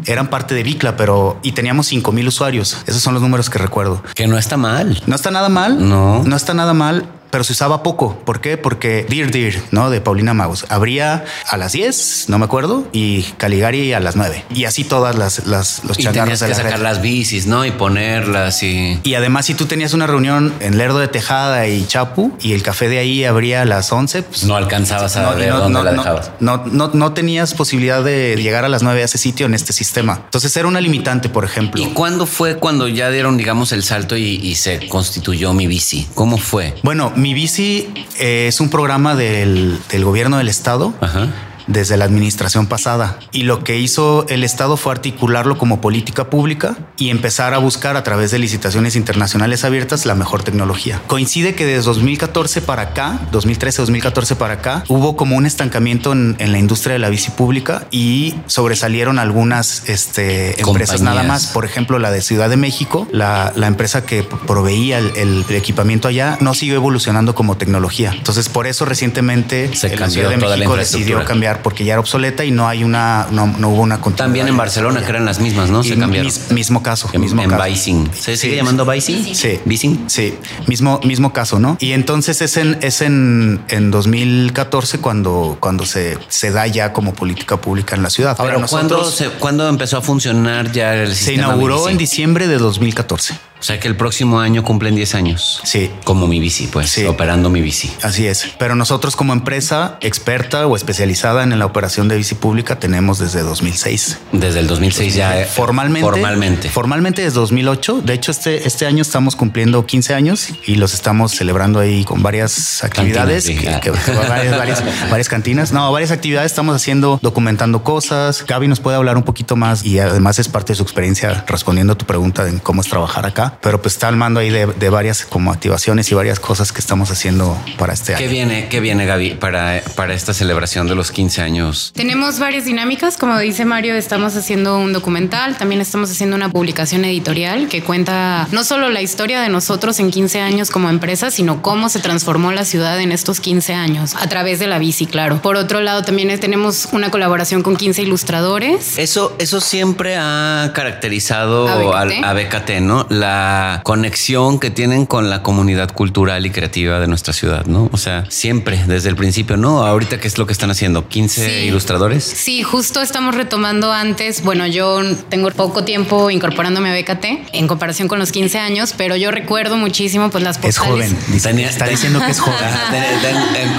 [0.05, 2.77] eran parte de Bicla, pero y teníamos 5 mil usuarios.
[2.87, 4.03] Esos son los números que recuerdo.
[4.15, 5.01] Que no está mal.
[5.07, 5.89] No está nada mal.
[5.89, 6.23] No.
[6.23, 7.05] No está nada mal.
[7.31, 8.15] Pero se usaba poco.
[8.25, 8.57] ¿Por qué?
[8.57, 9.89] Porque Dear Dear, ¿no?
[9.89, 10.65] De Paulina Magos.
[10.69, 14.45] Abría a las 10, no me acuerdo, y Caligari a las 9.
[14.53, 16.81] Y así todas las, las los Y tenías que la sacar red.
[16.81, 17.65] las bicis, ¿no?
[17.65, 18.99] Y ponerlas y...
[19.03, 22.63] Y además, si tú tenías una reunión en Lerdo de Tejada y Chapu y el
[22.63, 25.73] café de ahí abría a las 11, pues No alcanzabas a no, ver no- dónde
[25.79, 26.31] no- la dejabas.
[26.39, 29.73] No, no, no tenías posibilidad de llegar a las 9 a ese sitio en este
[29.73, 30.21] sistema.
[30.25, 31.81] Entonces era una limitante, por ejemplo.
[31.81, 36.07] ¿Y cuándo fue cuando ya dieron, digamos, el salto y, y se constituyó mi bici?
[36.15, 36.75] ¿Cómo fue?
[36.83, 40.93] Bueno, Mi Bici eh, es un programa del, del gobierno del estado.
[41.01, 41.27] Ajá.
[41.69, 43.19] Desde la administración pasada.
[43.31, 47.95] Y lo que hizo el Estado fue articularlo como política pública y empezar a buscar
[47.95, 51.01] a través de licitaciones internacionales abiertas la mejor tecnología.
[51.07, 56.51] Coincide que desde 2014 para acá, 2013-2014 para acá, hubo como un estancamiento en, en
[56.51, 61.01] la industria de la bici pública y sobresalieron algunas este, empresas Compañías.
[61.01, 61.47] nada más.
[61.47, 66.07] Por ejemplo, la de Ciudad de México, la, la empresa que proveía el, el- equipamiento
[66.07, 68.13] allá, no siguió evolucionando como tecnología.
[68.15, 72.43] Entonces, por eso recientemente Se la Ciudad de México decidió cambiar porque ya era obsoleta
[72.45, 74.25] y no hay una, no, no hubo una continuidad.
[74.25, 75.83] También en Barcelona, que eran las mismas, ¿no?
[75.83, 76.25] Se cambiaron.
[76.31, 77.63] mis- mismo caso, En, mismo en caso.
[77.63, 78.09] Bicing.
[78.13, 78.57] ¿Se sigue Sí.
[78.57, 79.35] llamando Bicing?
[79.35, 79.59] Sí.
[79.65, 80.05] Bicing.
[80.09, 80.33] Sí,
[80.67, 81.77] mismo, mismo caso, ¿no?
[81.79, 87.13] Y entonces es en, es en, en 2014 cuando, cuando se, se da ya como
[87.13, 88.35] política pública en la ciudad.
[88.39, 91.91] Ahora Pero ¿cuándo, nosotros se- ¿cuándo empezó a funcionar ya el se sistema inauguró Mi
[91.91, 93.35] en diciembre de 2014.
[93.59, 95.61] O sea que el próximo año cumplen 10 años.
[95.65, 95.91] Sí.
[96.05, 97.05] Como mi bici, pues, Sí.
[97.05, 97.91] operando mi bici.
[98.03, 98.45] Así es.
[98.57, 103.41] Pero nosotros como empresa experta o especializada en la operación de bici pública tenemos desde
[103.41, 104.17] 2006.
[104.31, 105.41] Desde el 2006 ya.
[105.41, 106.05] eh, Formalmente.
[106.09, 106.69] Formalmente.
[106.69, 108.01] Formalmente desde 2008.
[108.03, 112.23] De hecho, este, este año estamos cumpliendo 15 años y los estamos celebrando ahí con
[112.23, 113.45] varias actividades.
[113.45, 114.01] Cantinas, que- sí.
[114.05, 115.71] que- varias, varias- varias cantinas.
[115.73, 118.45] No, varias actividades estamos haciendo, documentando cosas.
[118.47, 121.93] Gaby nos puede hablar un poquito más y además es parte de su experiencia respondiendo
[121.93, 123.48] a tu pregunta en cómo es trabajar acá.
[123.61, 126.79] Pero pues está al mando ahí de, de varias como activaciones y varias cosas que
[126.79, 128.31] estamos haciendo para este ¿Qué año.
[128.31, 131.91] viene, qué viene Gaby, para, para esta celebración de los 15 años?
[131.95, 137.05] Tenemos varias dinámicas, como dice Mario, estamos haciendo un documental, también estamos haciendo una publicación
[137.05, 141.61] editorial que cuenta no solo la historia de nosotros en 15 años como empresa, sino
[141.61, 145.41] cómo se transformó la ciudad en estos 15 años, a través de la bici, claro.
[145.41, 148.97] Por otro lado, también tenemos una colaboración con 15 ilustradores.
[148.97, 152.23] Eso, eso siempre ha caracterizado A BKT.
[152.23, 153.05] a BKT, ¿no?
[153.09, 153.38] La
[153.83, 157.89] conexión que tienen con la comunidad cultural y creativa de nuestra ciudad, ¿no?
[157.91, 159.85] O sea, siempre, desde el principio, ¿no?
[159.85, 161.07] Ahorita, ¿qué es lo que están haciendo?
[161.09, 161.51] ¿15 Sí.
[161.67, 162.23] ilustradores?
[162.23, 164.43] Sí, justo estamos retomando antes.
[164.43, 169.15] Bueno, yo tengo poco tiempo incorporándome a BKT en comparación con los 15 años, pero
[169.15, 170.89] yo recuerdo muchísimo pues las Es postales.
[171.11, 171.17] joven.
[171.31, 172.57] Dice- Tenía- está diciendo que es joven.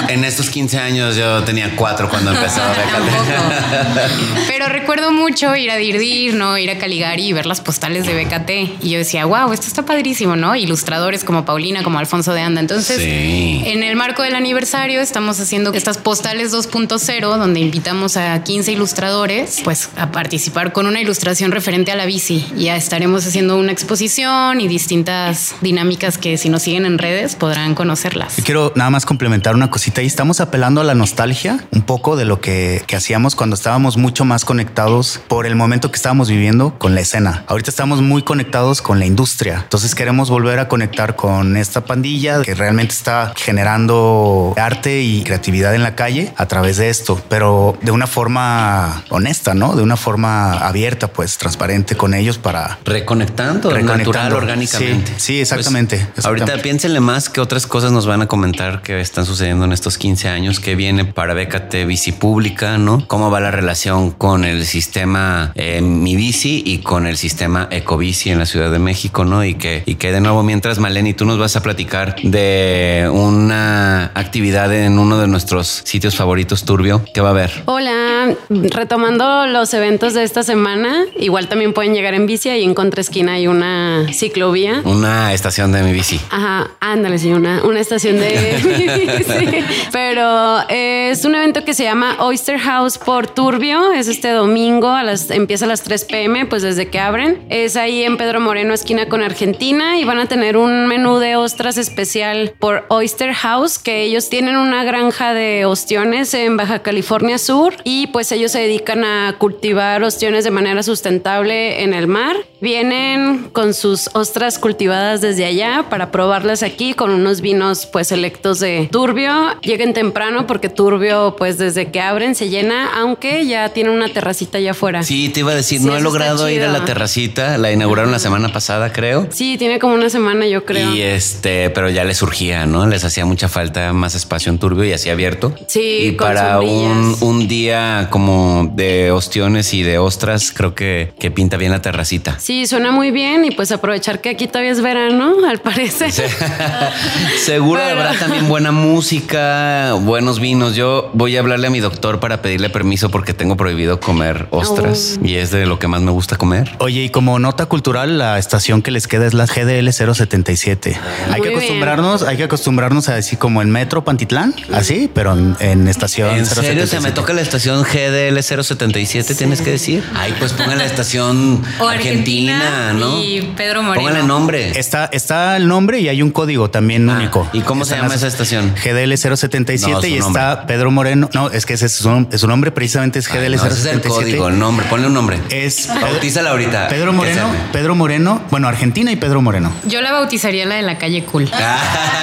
[0.09, 3.25] En, en estos 15 años yo tenía cuatro cuando empezaba Tampoco.
[4.49, 8.15] Pero recuerdo mucho ir a Dirdir, no ir a Caligari y ver las postales de
[8.25, 8.85] BKT.
[8.85, 10.55] Y yo decía, wow, wow, esto está padrísimo, ¿no?
[10.55, 12.61] Ilustradores como Paulina, como Alfonso de Anda.
[12.61, 13.63] Entonces, Sí.
[13.67, 19.61] en el marco del aniversario estamos haciendo estas postales 2.0 donde invitamos a 15 ilustradores
[19.65, 22.47] pues a participar con una ilustración referente a la bici.
[22.57, 27.75] Ya estaremos haciendo una exposición y distintas dinámicas que si nos siguen en redes podrán
[27.75, 28.37] conocerlas.
[28.37, 32.17] Yo quiero nada más complementar una cosita y estamos apelando a la nostalgia un poco
[32.17, 36.29] de lo que, que hacíamos cuando estábamos mucho más conectados por el momento que estábamos
[36.29, 37.45] viviendo con la escena.
[37.49, 39.40] Ahorita estamos muy conectados con la industria.
[39.49, 45.75] Entonces queremos volver a conectar con esta pandilla que realmente está generando arte y creatividad
[45.75, 49.75] en la calle a través de esto, pero de una forma honesta, ¿no?
[49.75, 54.13] De una forma abierta, pues transparente con ellos para Reconectando, Reconectando.
[54.13, 55.13] natural, orgánicamente.
[55.17, 59.01] Sí, sí, exactamente, Pues, ahorita piénsenle más que otras cosas nos van a comentar que
[59.01, 63.07] están sucediendo en estos 15 años, que viene para Bécate Bici Pública, ¿no?
[63.07, 68.31] ¿Cómo va la relación con el sistema eh, Mi Bici y con el sistema Ecobici
[68.31, 69.30] en la Ciudad de México, ¿no?
[69.45, 74.07] Y que, y que de nuevo, mientras Maleni, tú nos vas a platicar de una
[74.15, 77.51] actividad en uno de nuestros sitios favoritos, Turbio, ¿qué va a haber?
[77.67, 82.75] Hola, retomando los eventos de esta semana, igual también pueden llegar en bici y en
[82.75, 84.83] contraesquina hay una ciclovía.
[84.85, 86.21] Una estación de Mi Bici.
[86.31, 89.65] Ajá, ándale, sí, una, una estación de bici.
[89.93, 93.93] Pero es un evento que se llama Oyster House por Turbio.
[93.93, 97.45] Es este domingo, a las, empieza a las 3 pm, pues desde que abren.
[97.51, 101.37] Es ahí en Pedro Moreno, esquina con Argentina, y van a tener un menú de
[101.37, 107.37] ostras especial por Oyster House, que ellos tienen una granja de ostiones en Baja California
[107.37, 112.37] Sur, y pues ellos se dedican a cultivar ostiones de manera sustentable en el mar.
[112.61, 118.61] Vienen con sus ostras cultivadas desde allá para probarlas aquí con unos vinos pues selectos
[118.61, 119.59] de Turbio.
[119.63, 124.59] Lleguen temprano porque Turbio pues desde que abren se llena, aunque ya tiene una terracita
[124.59, 125.03] allá afuera.
[125.03, 128.13] Sí, te iba a decir, Sí, no he logrado ir a la terracita, la inauguraron
[128.13, 129.27] la semana pasada, creo.
[129.31, 130.95] Sí, tiene como una semana yo creo.
[130.95, 132.87] Y este, pero ya les surgía, ¿no?
[132.87, 135.55] Les hacía mucha falta más espacio en turbio y así abierto.
[135.67, 135.81] Sí,
[136.13, 141.31] Y con para un, un día como de ostiones y de ostras, creo que, que
[141.31, 142.39] pinta bien la terracita.
[142.39, 146.13] Sí, suena muy bien y pues aprovechar que aquí todavía es verano, al parecer.
[147.45, 150.77] Seguro Pero- habrá también buena música, buenos vinos.
[150.77, 155.19] Yo voy a hablarle a mi doctor para pedirle permiso porque tengo prohibido comer ostras
[155.21, 155.27] Oh.
[155.27, 156.73] y es de lo que más me gusta comer.
[156.79, 160.97] Oye, y como nota cultural, la estación que les queda es la GDL 077.
[161.27, 161.55] hay Muy que bien.
[161.59, 166.31] acostumbrarnos, hay que acostumbrarnos a decir como el metro Pantitlán, así, pero en, en estación
[166.31, 166.87] ¿En serio 077.
[166.89, 169.35] se me toca la estación GDL 077?
[169.35, 170.03] Tienes que decir.
[170.15, 173.19] Ay, pues pongan la estación O Argentina, Argentina ¿no?
[173.23, 174.07] y Pedro Moreno.
[174.07, 174.79] Póngale nombre.
[174.79, 177.49] Está, está el nombre y hay un código también Ah, único.
[177.53, 178.75] ¿y cómo se llama esa estación?
[178.75, 180.41] GDL 077 No, su y nombre.
[180.43, 181.29] está Pedro Moreno.
[181.35, 183.67] No, es que ese es su, es su nombre precisamente es Ay, GDL no, ese
[183.69, 184.09] es el 077.
[184.09, 184.87] código, el nombre.
[184.89, 185.39] Ponle un nombre.
[185.51, 186.89] Es Bautízala ahorita.
[186.89, 189.73] Pedro Moreno, Pedro Moreno, bueno, Argentina y Pedro Moreno.
[189.85, 191.51] Yo la bautizaría la de la calle Cool.
[191.53, 191.79] Ah,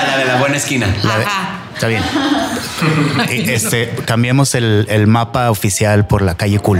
[0.08, 0.88] la de la buena esquina.
[1.04, 1.54] La de- Ajá.
[1.76, 2.02] Está bien.
[3.32, 6.80] Y, este, cambiemos el, el mapa oficial por la calle cool.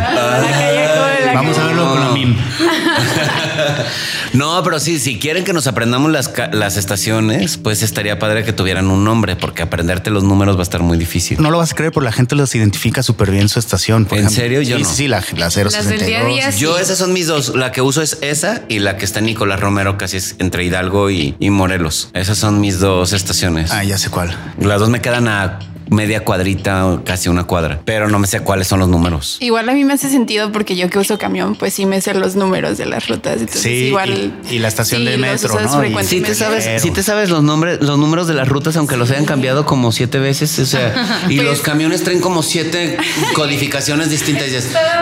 [1.33, 2.35] Vamos a verlo con la MIM.
[4.33, 8.53] No, pero sí, si quieren que nos aprendamos las, las estaciones, pues estaría padre que
[8.53, 11.41] tuvieran un nombre, porque aprenderte los números va a estar muy difícil.
[11.41, 14.05] No lo vas a creer, pero la gente los identifica súper bien su estación.
[14.05, 14.43] por ¿En ejemplo.
[14.43, 14.61] serio?
[14.61, 14.89] Yo sí, no.
[14.89, 15.85] sí, la, la 062.
[15.87, 16.59] del día a día, sí.
[16.59, 17.55] Yo, esas son mis dos.
[17.55, 20.63] La que uso es esa y la que está en Nicolás Romero, casi es entre
[20.65, 22.09] Hidalgo y, y Morelos.
[22.13, 23.71] Esas son mis dos estaciones.
[23.71, 24.35] Ah, ya sé cuál.
[24.59, 25.59] Las dos me quedan a
[25.89, 29.38] media cuadrita casi una cuadra, pero no me sé cuáles son los números.
[29.39, 32.13] Igual a mí me hace sentido porque yo que uso camión, pues sí me sé
[32.13, 33.34] los números de las rutas.
[33.39, 34.10] Entonces Sí, igual.
[34.50, 35.86] y- y la estación de metro, ¿no?
[35.86, 36.04] Y-.
[36.06, 39.12] Si te sabes, si te sabes los nombres, los números de las rutas, aunque los
[39.12, 40.93] hayan cambiado como siete veces, o sea,
[41.30, 42.97] y Pues- los camiones traen como siete
[43.34, 44.47] codificaciones distintas.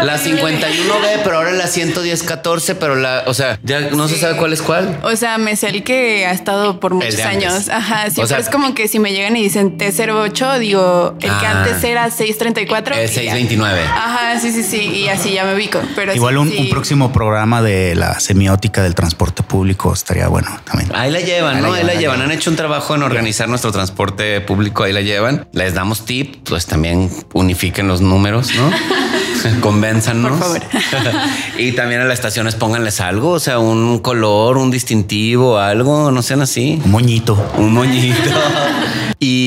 [0.04, 4.54] La 51B, pero ahora la 11014, pero la, o sea, ya no se sabe cuál
[4.54, 5.00] es cuál.
[5.04, 7.70] O sea, me sé el que ha estado por muchos años.
[7.70, 11.18] Ajá, siempre O sea- es como que si me llegan y dicen T08, digo, el
[11.20, 11.64] que Ah.
[11.64, 12.96] antes era 634.
[12.96, 13.34] Es y ya.
[13.34, 13.82] 629.
[13.84, 14.78] Ajá, sí, sí, sí.
[14.82, 15.80] Y así ya me ubico.
[15.96, 16.58] Pero sí, Igual un, sí.
[16.60, 20.92] un próximo programa de la semiótica del transporte público estaría bueno también.
[20.96, 21.74] Ahí la llevan, Ahí la ¿no?
[21.74, 25.48] Ahí la llevan, Han hecho un trabajo en organizar nuestro transporte público, ahí la llevan.
[25.54, 28.72] Les damos tip, pues también unifiquen los números, ¿no?
[29.62, 30.32] Convénzanos.
[30.32, 30.62] Por favor.
[31.58, 36.22] y también a las estaciones pónganles algo, o sea, un color, un distintivo, algo, no
[36.22, 36.82] sean así.
[36.84, 37.52] Un moñito.
[37.58, 38.16] Un moñito.
[39.20, 39.45] y,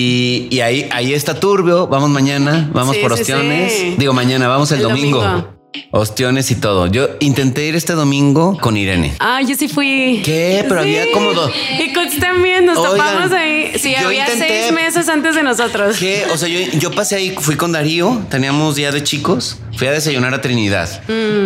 [0.50, 1.86] y ahí, ahí está Turbio.
[1.86, 3.72] Vamos mañana, vamos Sí, por sí, ostiones.
[3.72, 3.94] sí.
[3.98, 5.57] Digo, mañana, vamos el, domingo.
[5.90, 6.86] Ostiones y todo.
[6.86, 9.14] Yo intenté ir este domingo con Irene.
[9.20, 10.22] Ah, yo sí fui.
[10.24, 10.64] ¿Qué?
[10.68, 10.96] Pero Sí.
[10.96, 11.50] había como dos.
[11.78, 13.72] Y Coach también, nos Oigan, topamos ahí.
[13.78, 15.96] Sí, yo había intenté- seis meses antes de nosotros.
[15.98, 16.24] ¿Qué?
[16.32, 19.92] O sea, yo, yo pasé ahí, fui con Darío, teníamos día de chicos, fui a
[19.92, 20.88] desayunar a Trinidad.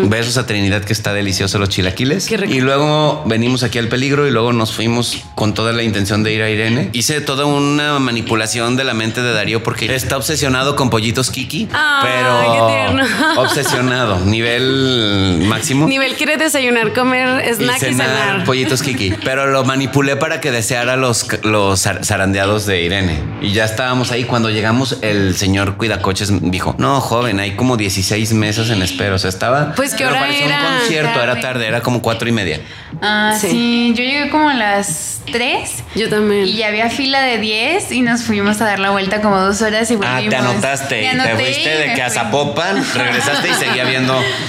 [0.04, 2.26] Besos a Trinidad, que está delicioso los chilaquiles.
[2.26, 2.28] Mm.
[2.28, 2.54] Qué rico.
[2.54, 6.32] Y luego venimos aquí al peligro y luego nos fuimos con toda la intención de
[6.32, 6.90] ir a Irene.
[6.92, 11.68] Hice toda una manipulación de la mente de Darío porque está obsesionado con pollitos Kiki,
[11.72, 13.40] Ay, pero qué tierno.
[13.42, 15.86] obsesionado, nivel máximo.
[15.86, 18.44] Nivel quiere desayunar, comer, snack y cenar cenar.
[18.44, 19.10] pollitos Kiki.
[19.24, 23.18] Pero lo manipulé para que deseara los, los zar- zarandeados de Irene.
[23.40, 24.24] Y ya estábamos ahí.
[24.24, 29.14] Cuando llegamos, el señor Cuidacoches dijo: No, joven, hay como 16 mesas en espera.
[29.14, 29.72] O sea, estaba.
[29.74, 30.58] Pues, ¿qué pero hora era?
[30.72, 31.66] un concierto, era Tarde.
[31.66, 32.60] era como cuatro y media.
[33.00, 33.48] Ah, Sí.
[33.50, 33.92] sí.
[33.96, 36.46] Yo llegué como a las 3 Yo también.
[36.46, 39.62] y ya había fila de 10 y nos fuimos a dar la vuelta como dos
[39.62, 40.28] horas y Ah, volvimos.
[40.30, 40.94] te anotaste.
[40.96, 42.14] Me y anoté te fuiste y de que a fui.
[42.14, 44.01] Zapopan, regresaste y seguía viendo.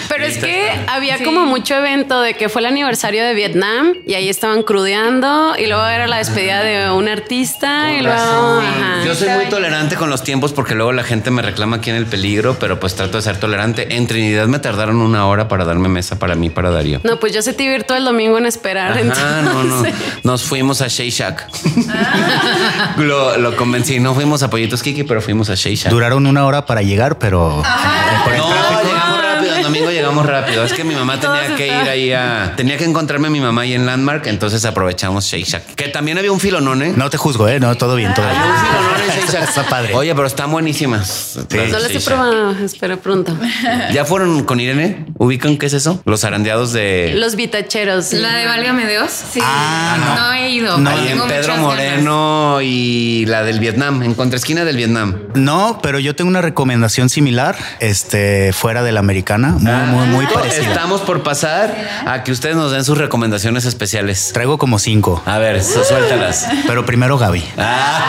[0.09, 1.23] Pero es que había Sí.
[1.23, 5.67] como mucho evento de que fue el aniversario de Vietnam y ahí estaban crudeando y
[5.67, 8.17] luego era la despedida de un artista y luego...
[8.59, 9.03] ajá.
[9.05, 11.95] Yo soy muy tolerante con los tiempos porque luego la gente me reclama aquí en
[11.97, 13.95] el peligro, pero pues trato de ser tolerante.
[13.95, 16.99] En Trinidad me tardaron una hora para darme mesa para mí, para Darío.
[17.03, 18.97] No, pues yo se te virtual el domingo en esperar.
[19.15, 19.75] Ah, no, no.
[19.85, 21.47] entonces- Nos fuimos a Shea Shack.
[21.89, 22.93] Ah.
[22.97, 23.99] lo, lo convencí.
[23.99, 25.91] No fuimos a Pollitos Kiki, pero fuimos a Shea Shack.
[25.91, 27.61] Duraron una hora para llegar, pero
[28.23, 29.12] por el No, tráfico.
[29.63, 30.63] Domingo llegamos rápido.
[30.63, 32.53] Es que mi mamá tenía que ir ahí a.
[32.55, 34.27] Tenía que encontrarme a mi mamá ahí en Landmark.
[34.27, 35.75] Entonces aprovechamos Shake Shack.
[35.75, 36.93] Que también había un filonón, ¿eh?
[36.95, 37.59] No te juzgo, ¿eh?
[37.59, 38.37] No, todo bien, todo bien.
[38.37, 39.43] Había un filonón en Shake Shack.
[39.53, 39.93] Está padre.
[39.93, 41.39] Oye, pero están buenísimas.
[41.49, 43.37] De No las he probado, espero pronto.
[43.91, 45.05] ¿Ya fueron con Irene?
[45.17, 46.01] ¿Ubican qué es eso?
[46.05, 47.13] Los arandeados de.
[47.15, 48.13] Los vitacheros.
[48.13, 49.11] La de Válgame Dios.
[49.11, 49.39] Sí.
[49.43, 50.33] Ah, no.
[50.33, 50.77] he ido.
[50.77, 55.15] No, Ahí en Pedro Moreno y la del Vietnam, en contraesquina del Vietnam.
[55.35, 60.25] No, pero yo tengo una recomendación similar, este, fuera de la americana, muy, muy, muy
[60.27, 60.67] parecida.
[60.69, 64.31] Estamos por pasar a que ustedes nos den sus recomendaciones especiales.
[64.33, 66.47] Traigo como cinco, A ver, su- suéltalas.
[66.67, 67.43] pero primero Gaby.
[67.57, 67.99] Ah,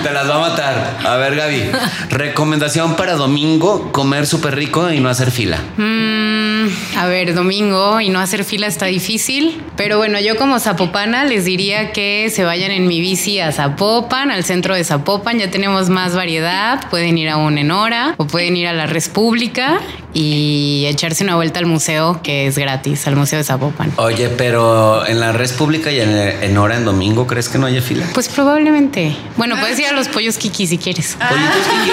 [0.02, 0.98] Te las va a matar.
[1.04, 1.70] A ver, Gaby.
[2.10, 5.58] Recomendación para domingo: comer súper rico y no hacer fila.
[5.76, 6.68] Mm,
[6.98, 9.62] a ver, domingo y no hacer fila está difícil.
[9.76, 14.30] Pero bueno, yo como zapopana les diría que se vayan en mi bici a Zapopan,
[14.30, 15.38] al centro de Zapopan.
[15.38, 16.88] Ya tenemos más variedad.
[16.90, 19.80] Pueden ir a un en hora o pueden ir a la República
[20.12, 23.92] y echarse una vuelta al museo que es gratis, al Museo de Zapopan.
[23.96, 27.66] Oye, pero en la red pública y en, en hora en domingo, ¿crees que no
[27.66, 28.06] haya fila?
[28.14, 29.16] Pues probablemente.
[29.36, 31.16] Bueno, puedes ir a los pollos Kiki si quieres.
[31.16, 31.90] Pollitos Kiki.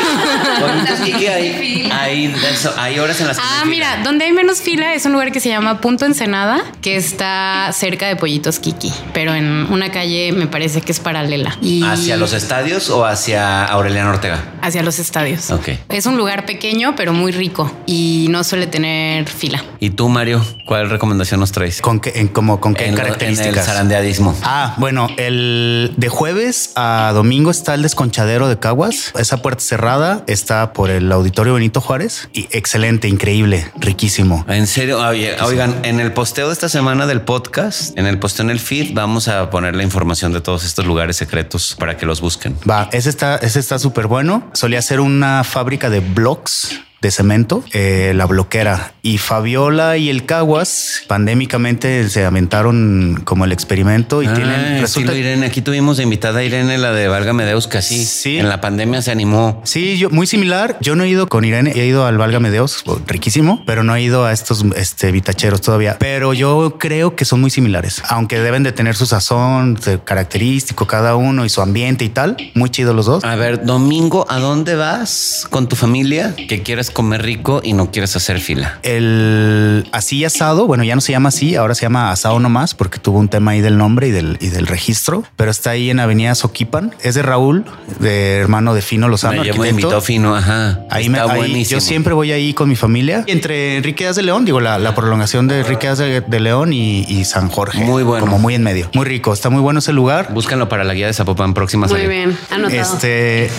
[0.61, 3.75] Pollitos Kiki, hay, hay, horas en las que no Ah, hay fila.
[3.95, 7.69] mira, donde hay menos fila es un lugar que se llama Punto Ensenada, que está
[7.73, 11.57] cerca de Pollitos Kiki, pero en una calle me parece que es paralela.
[11.61, 14.43] Y ¿Hacia los estadios o hacia Aureliano Ortega?
[14.61, 15.49] hacia los estadios.
[15.51, 15.69] Ok.
[15.89, 19.63] Es un lugar pequeño, pero muy rico y no suele tener fila.
[19.79, 21.81] ¿Y tú, Mario, cuál recomendación nos traes?
[21.81, 23.65] ¿Con qué, en, como, con qué En, lo- en el características?
[23.65, 24.35] zarandeadismo.
[24.43, 29.11] Ah, bueno, el de jueves a domingo está el desconchadero de Caguas.
[29.17, 34.45] Esa puerta cerrada está por el Auditorio Benito Juárez y excelente, increíble, riquísimo.
[34.47, 38.43] En serio, oye, oigan, en el posteo de esta semana del podcast, en el posteo
[38.45, 42.05] en el feed, vamos a poner la información de todos estos lugares secretos para que
[42.05, 42.55] los busquen.
[42.69, 44.49] Va, ese está, ese está súper bueno.
[44.53, 50.25] Solía ser una fábrica de blocks de cemento, eh, la bloquera y Fabiola y el
[50.25, 56.39] Caguas pandémicamente se aventaron como el experimento y Ah, tienen resulta Irene, aquí tuvimos invitada
[56.39, 58.37] a Irene, la de Válgame Deus, que así Sí.
[58.37, 59.61] en la pandemia se animó.
[59.65, 60.77] Sí, yo muy similar.
[60.81, 64.01] Yo no he ido con Irene, he ido al Válgame Dios, riquísimo, pero no he
[64.01, 65.97] ido a estos este, vitacheros todavía.
[65.99, 71.15] Pero yo creo que son muy similares, aunque deben de tener su sazón característico cada
[71.15, 72.35] uno y su ambiente y tal.
[72.53, 73.23] Muy chido los dos.
[73.23, 77.91] A ver, domingo, ¿a dónde vas con tu familia que quieres comer rico y no
[77.91, 78.79] quieres hacer fila?
[78.81, 82.97] El así asado, bueno, ya no se llama así, ahora se llama asado nomás porque
[82.97, 85.99] tuvo un tema ahí del nombre y del, y del registro, pero está ahí en
[85.99, 86.95] Avenida Soquipan.
[87.03, 87.65] Es de Raúl,
[87.99, 89.41] de hermano de Fino Lozano.
[89.41, 90.79] Me, yo me invitó fino, ajá.
[90.89, 93.23] Ahí, me, ahí yo siempre voy ahí con mi familia.
[93.27, 96.73] Entre Enrique Díaz de León, digo, la, la prolongación de Enrique Díaz de, de León
[96.73, 97.79] y, y San Jorge.
[97.83, 98.25] Muy bueno.
[98.25, 98.89] Como muy en medio.
[98.93, 99.33] Muy rico.
[99.33, 100.33] Está muy bueno ese lugar.
[100.33, 102.09] Búscanlo para la guía de Zapopan próxima Muy salida.
[102.09, 102.81] bien, anotado.
[102.81, 103.49] Este,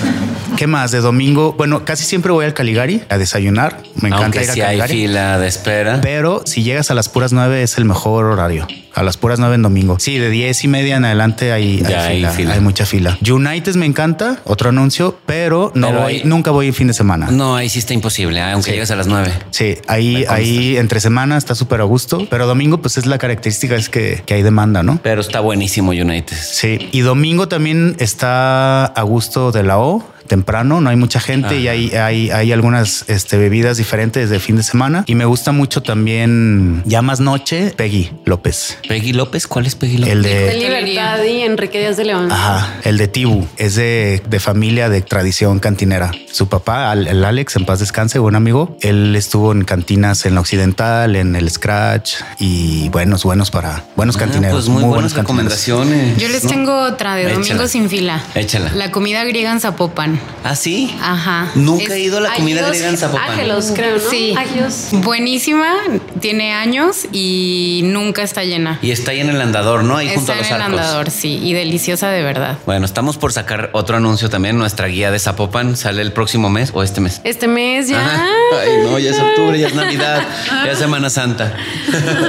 [0.56, 0.90] ¿qué más?
[0.90, 1.52] De domingo.
[1.52, 3.82] Bueno, casi siempre voy al Caligari a desayunar.
[3.96, 6.00] Me encanta Aunque ir a si hay fila de espera.
[6.00, 8.66] Pero si llegas a las puras nueve es el mejor horario.
[8.94, 9.96] A las puras nueve en domingo.
[10.00, 12.54] Sí, de diez y media en adelante hay, Ya hay hay fila, fila.
[12.54, 13.18] hay mucha fila.
[13.28, 17.28] United me encanta, otro anuncio, pero no Pero voy, nunca voy en fin de semana.
[17.30, 18.50] No, ahí sí está imposible, ¿eh?
[18.52, 18.72] aunque Sí.
[18.72, 19.32] llegues a las nueve.
[19.50, 23.76] Sí, ahí, ahí entre semana está súper a gusto, pero domingo pues es la característica
[23.76, 24.98] es que, que hay demanda, ¿no?
[25.02, 26.36] Pero está buenísimo United.
[26.36, 30.04] Sí, y domingo también está a gusto de la O.
[30.28, 34.56] temprano, no hay mucha gente y hay, hay, hay algunas este, bebidas diferentes de fin
[34.56, 35.02] de semana.
[35.06, 38.78] Y me gusta mucho también, ya más noche, Peggy López.
[38.88, 40.12] Peggy López, ¿cuál es Peggy López?
[40.12, 40.54] El De de...
[40.58, 42.30] Libertad y Enrique Díaz de León.
[42.30, 46.12] Ajá, el de Tibu es de, de familia de tradición cantinera.
[46.30, 48.76] Su papá, el Alex, en paz descanse, buen amigo.
[48.80, 54.16] Él estuvo en cantinas en la Occidental, en el Scratch y buenos, buenos para buenos
[54.16, 54.54] Ah, cantineros.
[54.54, 55.52] pues muy, buenas buenos cantineros.
[55.52, 56.16] recomendaciones.
[56.18, 56.50] Yo les ¿no?
[56.50, 57.38] tengo otra de Échala.
[57.38, 58.22] Domingo sin fila.
[58.34, 58.72] Échala.
[58.74, 60.17] La comida griega en Zapopan.
[60.44, 60.94] ¿Ah, sí?
[61.00, 61.50] Ajá.
[61.54, 63.30] Nunca Es- he ido a la comida Agios- griega en Zapopan.
[63.30, 64.10] Ágelos, creo, ¿no?
[64.10, 64.34] Sí.
[64.36, 64.88] Agios.
[64.92, 65.74] Buenísima,
[66.20, 68.78] tiene años y nunca está llena.
[68.82, 69.96] Y está ahí en el andador, ¿no?
[69.96, 70.80] Ahí junto Está a en los el arcos.
[70.80, 72.56] andador, sí, y deliciosa de verdad.
[72.66, 74.56] Bueno, estamos por sacar otro anuncio también.
[74.58, 77.20] Nuestra guía de Zapopan sale el próximo mes o este mes.
[77.24, 78.00] Este mes ya.
[78.04, 78.26] Ajá.
[78.62, 80.22] Ay, no, ya es octubre, ya es Navidad,
[80.64, 81.54] ya es Semana Santa.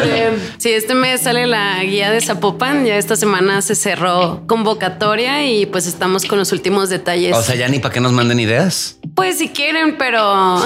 [0.04, 2.86] Eh, Sí, este mes sale la guía de Zapopan.
[2.86, 7.36] Ya esta semana se cerró convocatoria y pues estamos con los últimos detalles.
[7.36, 8.98] O sea, ya ni para qué nos manden ideas.
[9.16, 10.58] pues si quieren, pero.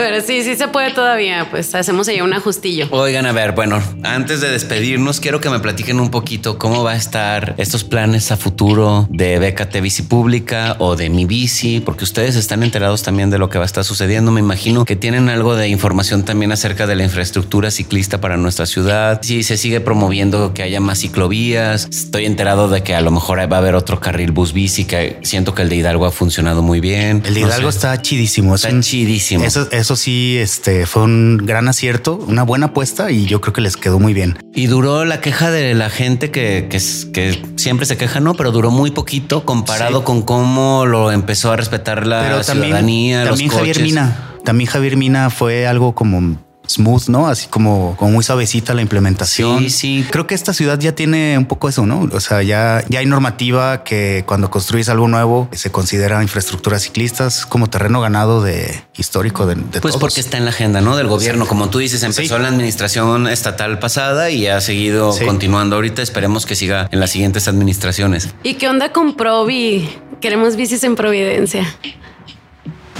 [0.00, 1.48] pero sí, sí se puede todavía.
[1.50, 2.88] Pues hacemos ahí un ajustillo.
[2.90, 6.92] Oigan, a ver, bueno, antes de despedirnos, quiero que me platiquen un poquito cómo va
[6.92, 12.04] a estar estos planes a futuro de BKT Bici Pública o de Mi Bici, porque
[12.04, 14.30] ustedes están enterados también de lo que va a estar sucediendo.
[14.30, 18.66] Me imagino que tienen algo de información también acerca de la infraestructura ciclista para nuestra
[18.66, 19.20] ciudad.
[19.22, 23.38] Si se sigue promoviendo que haya más ciclovías, estoy enterado de que a lo mejor
[23.40, 26.62] va a haber otro carril bus bici, que siento que el de Hidalgo ha funcionado
[26.62, 27.22] muy bien.
[27.26, 27.78] El de No Hidalgo sé.
[27.78, 28.54] está chidísimo.
[28.54, 29.44] Es Está un- chidísimo.
[29.44, 33.60] Eso, eso sí, este fue un gran acierto, una buena apuesta y yo creo que
[33.60, 34.38] les quedó muy bien.
[34.54, 36.78] Y duró la queja de la gente que, que,
[37.12, 40.04] que siempre se queja, no, pero duró muy poquito comparado Sí.
[40.04, 43.82] con cómo lo empezó a respetar la Pero ciudadanía, también los Javier coches.
[43.82, 46.36] Mina, también Javier Mina fue algo como
[46.70, 47.26] smooth, ¿no?
[47.26, 49.58] Así como, como muy suavecita la implementación.
[49.64, 50.06] Sí, sí.
[50.10, 52.08] Creo que esta ciudad ya tiene un poco eso, ¿no?
[52.12, 57.46] O sea, ya, ya hay normativa que cuando construyes algo nuevo se considera infraestructura ciclistas
[57.46, 59.96] como terreno ganado de histórico de, de Pues todos.
[60.00, 60.96] porque está en la agenda, ¿no?
[60.96, 61.46] Del gobierno.
[61.46, 62.42] Como tú dices, empezó Sí.
[62.42, 65.24] la administración estatal pasada y ha seguido Sí.
[65.24, 66.02] continuando ahorita.
[66.02, 68.28] Esperemos que siga en las siguientes administraciones.
[68.42, 69.88] ¿Y qué onda con Provi?
[70.20, 71.66] Queremos bicis en Providencia.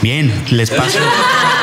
[0.02, 0.98] Bien, les paso.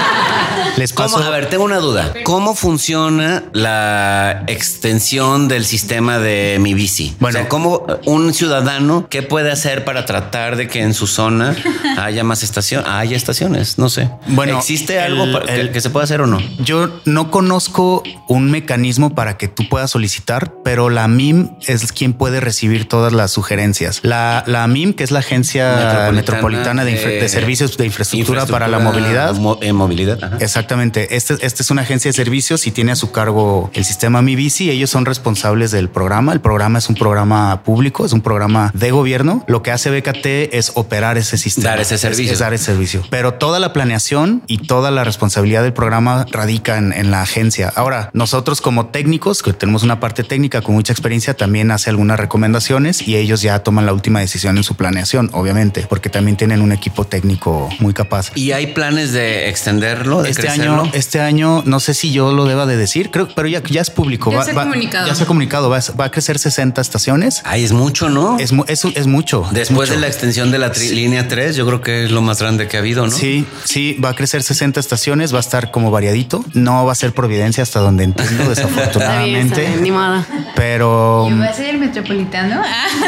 [0.78, 1.18] les paso.
[1.18, 2.14] A ver, tengo una duda.
[2.24, 7.16] ¿Cómo funciona la extensión del sistema de mi bici?
[7.20, 7.40] Bueno.
[7.40, 11.56] o sea, ¿cómo un ciudadano qué puede hacer para tratar de que en su zona
[11.98, 12.88] haya más estaciones?
[12.90, 14.10] Haya estaciones, no sé.
[14.28, 16.40] Bueno, ¿existe algo que, el- que se pueda hacer o no?
[16.60, 22.14] Yo no conozco un mecanismo para que tú puedas solicitar, pero la MIM es quien
[22.14, 24.00] puede recibir todas las sugerencias.
[24.04, 29.34] La, la MIM, que es la Agencia Metropolitana, de, Servicios de Infraestructura, para la movilidad.
[29.36, 30.24] Mo- eh, movilidad.
[30.24, 30.38] ajá.
[30.72, 31.15] Exactamente.
[31.15, 34.36] Este, este es una agencia de servicios y tiene a su cargo el sistema Mi
[34.36, 34.70] Bici.
[34.70, 36.34] Ellos son responsables del programa.
[36.34, 39.45] El programa es un programa público, es un programa de gobierno.
[39.47, 41.70] Lo que hace BKT es operar ese sistema.
[41.70, 42.34] Dar ese Es- servicio.
[42.34, 43.01] es dar ese servicio.
[43.09, 47.72] Pero toda la planeación y toda la responsabilidad del programa radica en, en la agencia.
[47.74, 52.20] Ahora, nosotros como técnicos, que tenemos una parte técnica con mucha experiencia, también hace algunas
[52.20, 56.59] recomendaciones y ellos ya toman la última decisión en su planeación, obviamente, porque también tienen
[56.61, 58.32] un equipo técnico muy capaz.
[58.36, 60.57] ¿Y hay planes de extenderlo, de Este crecerlo?
[60.62, 63.82] Año, este año, no sé si yo lo deba de decir, creo, pero ya, ya
[63.82, 64.32] es público.
[64.32, 65.08] Ya se ha comunicado.
[65.08, 65.70] Ya se ha comunicado.
[65.70, 67.41] Va, a- va a crecer 60 estaciones.
[67.45, 68.38] Ay, es mucho, ¿no?
[68.39, 69.43] Es, es, es mucho.
[69.47, 69.93] es Después mucho.
[69.93, 72.68] de la extensión de la tri- línea 3, yo creo que es lo más grande
[72.68, 73.12] que ha habido, ¿no?
[73.12, 76.43] Sí, sí, va a crecer 60 estaciones, va a estar como variadito.
[76.53, 79.62] No va a ser Providencia hasta donde entiendo, Está bien, está desafortunadamente.
[79.62, 80.26] bien, ni modo.
[80.55, 82.62] Pero ¿Y va a ser el metropolitano?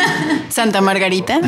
[0.50, 1.40] Santa Margarita.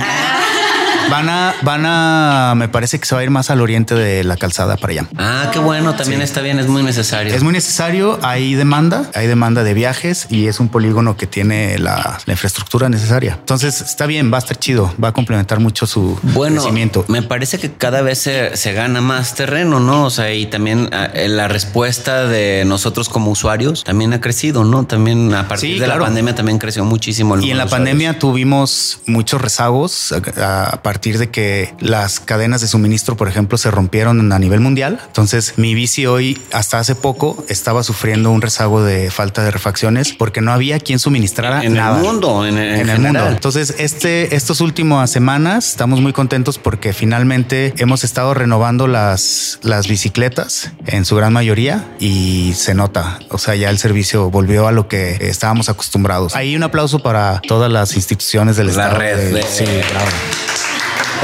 [1.12, 4.24] Van a, van a, me parece que se va a ir más al oriente de
[4.24, 5.07] la calzada para allá.
[5.18, 7.34] Ah, qué bueno, también está bien, es muy necesario.
[7.34, 11.78] Es muy necesario, hay demanda, hay demanda de viajes y es un polígono que tiene
[11.80, 13.34] la, la infraestructura necesaria.
[13.39, 17.05] Entonces está bien, va a estar chido, va a complementar mucho su Bueno, crecimiento.
[17.07, 20.05] me parece que cada vez se, se gana más terreno, ¿no?
[20.05, 24.64] O sea, y también ah, eh, la respuesta de nosotros como usuarios también ha crecido,
[24.64, 24.86] ¿no?
[24.86, 25.99] También a partir Sí, de claro.
[26.01, 27.36] la pandemia también creció muchísimo.
[27.36, 32.62] el Y en la pandemia tuvimos muchos rezagos a, a partir de que las cadenas
[32.62, 34.99] de suministro, por ejemplo, se rompieron a nivel mundial.
[35.08, 40.14] Entonces mi bici hoy, hasta hace poco, estaba sufriendo un rezago de falta de refacciones
[40.14, 41.97] porque no había quien suministrara En el nada.
[41.99, 43.28] mundo, en- en el mundo.
[43.28, 49.88] Entonces, este, estos últimas semanas estamos muy contentos porque finalmente hemos estado renovando las, las
[49.88, 53.20] bicicletas en su gran mayoría y se nota.
[53.30, 56.36] O sea, ya el servicio volvió a lo que estábamos acostumbrados.
[56.36, 58.97] Ahí un aplauso para todas las instituciones del La estado.
[58.99, 60.08] red de- sí, bravo.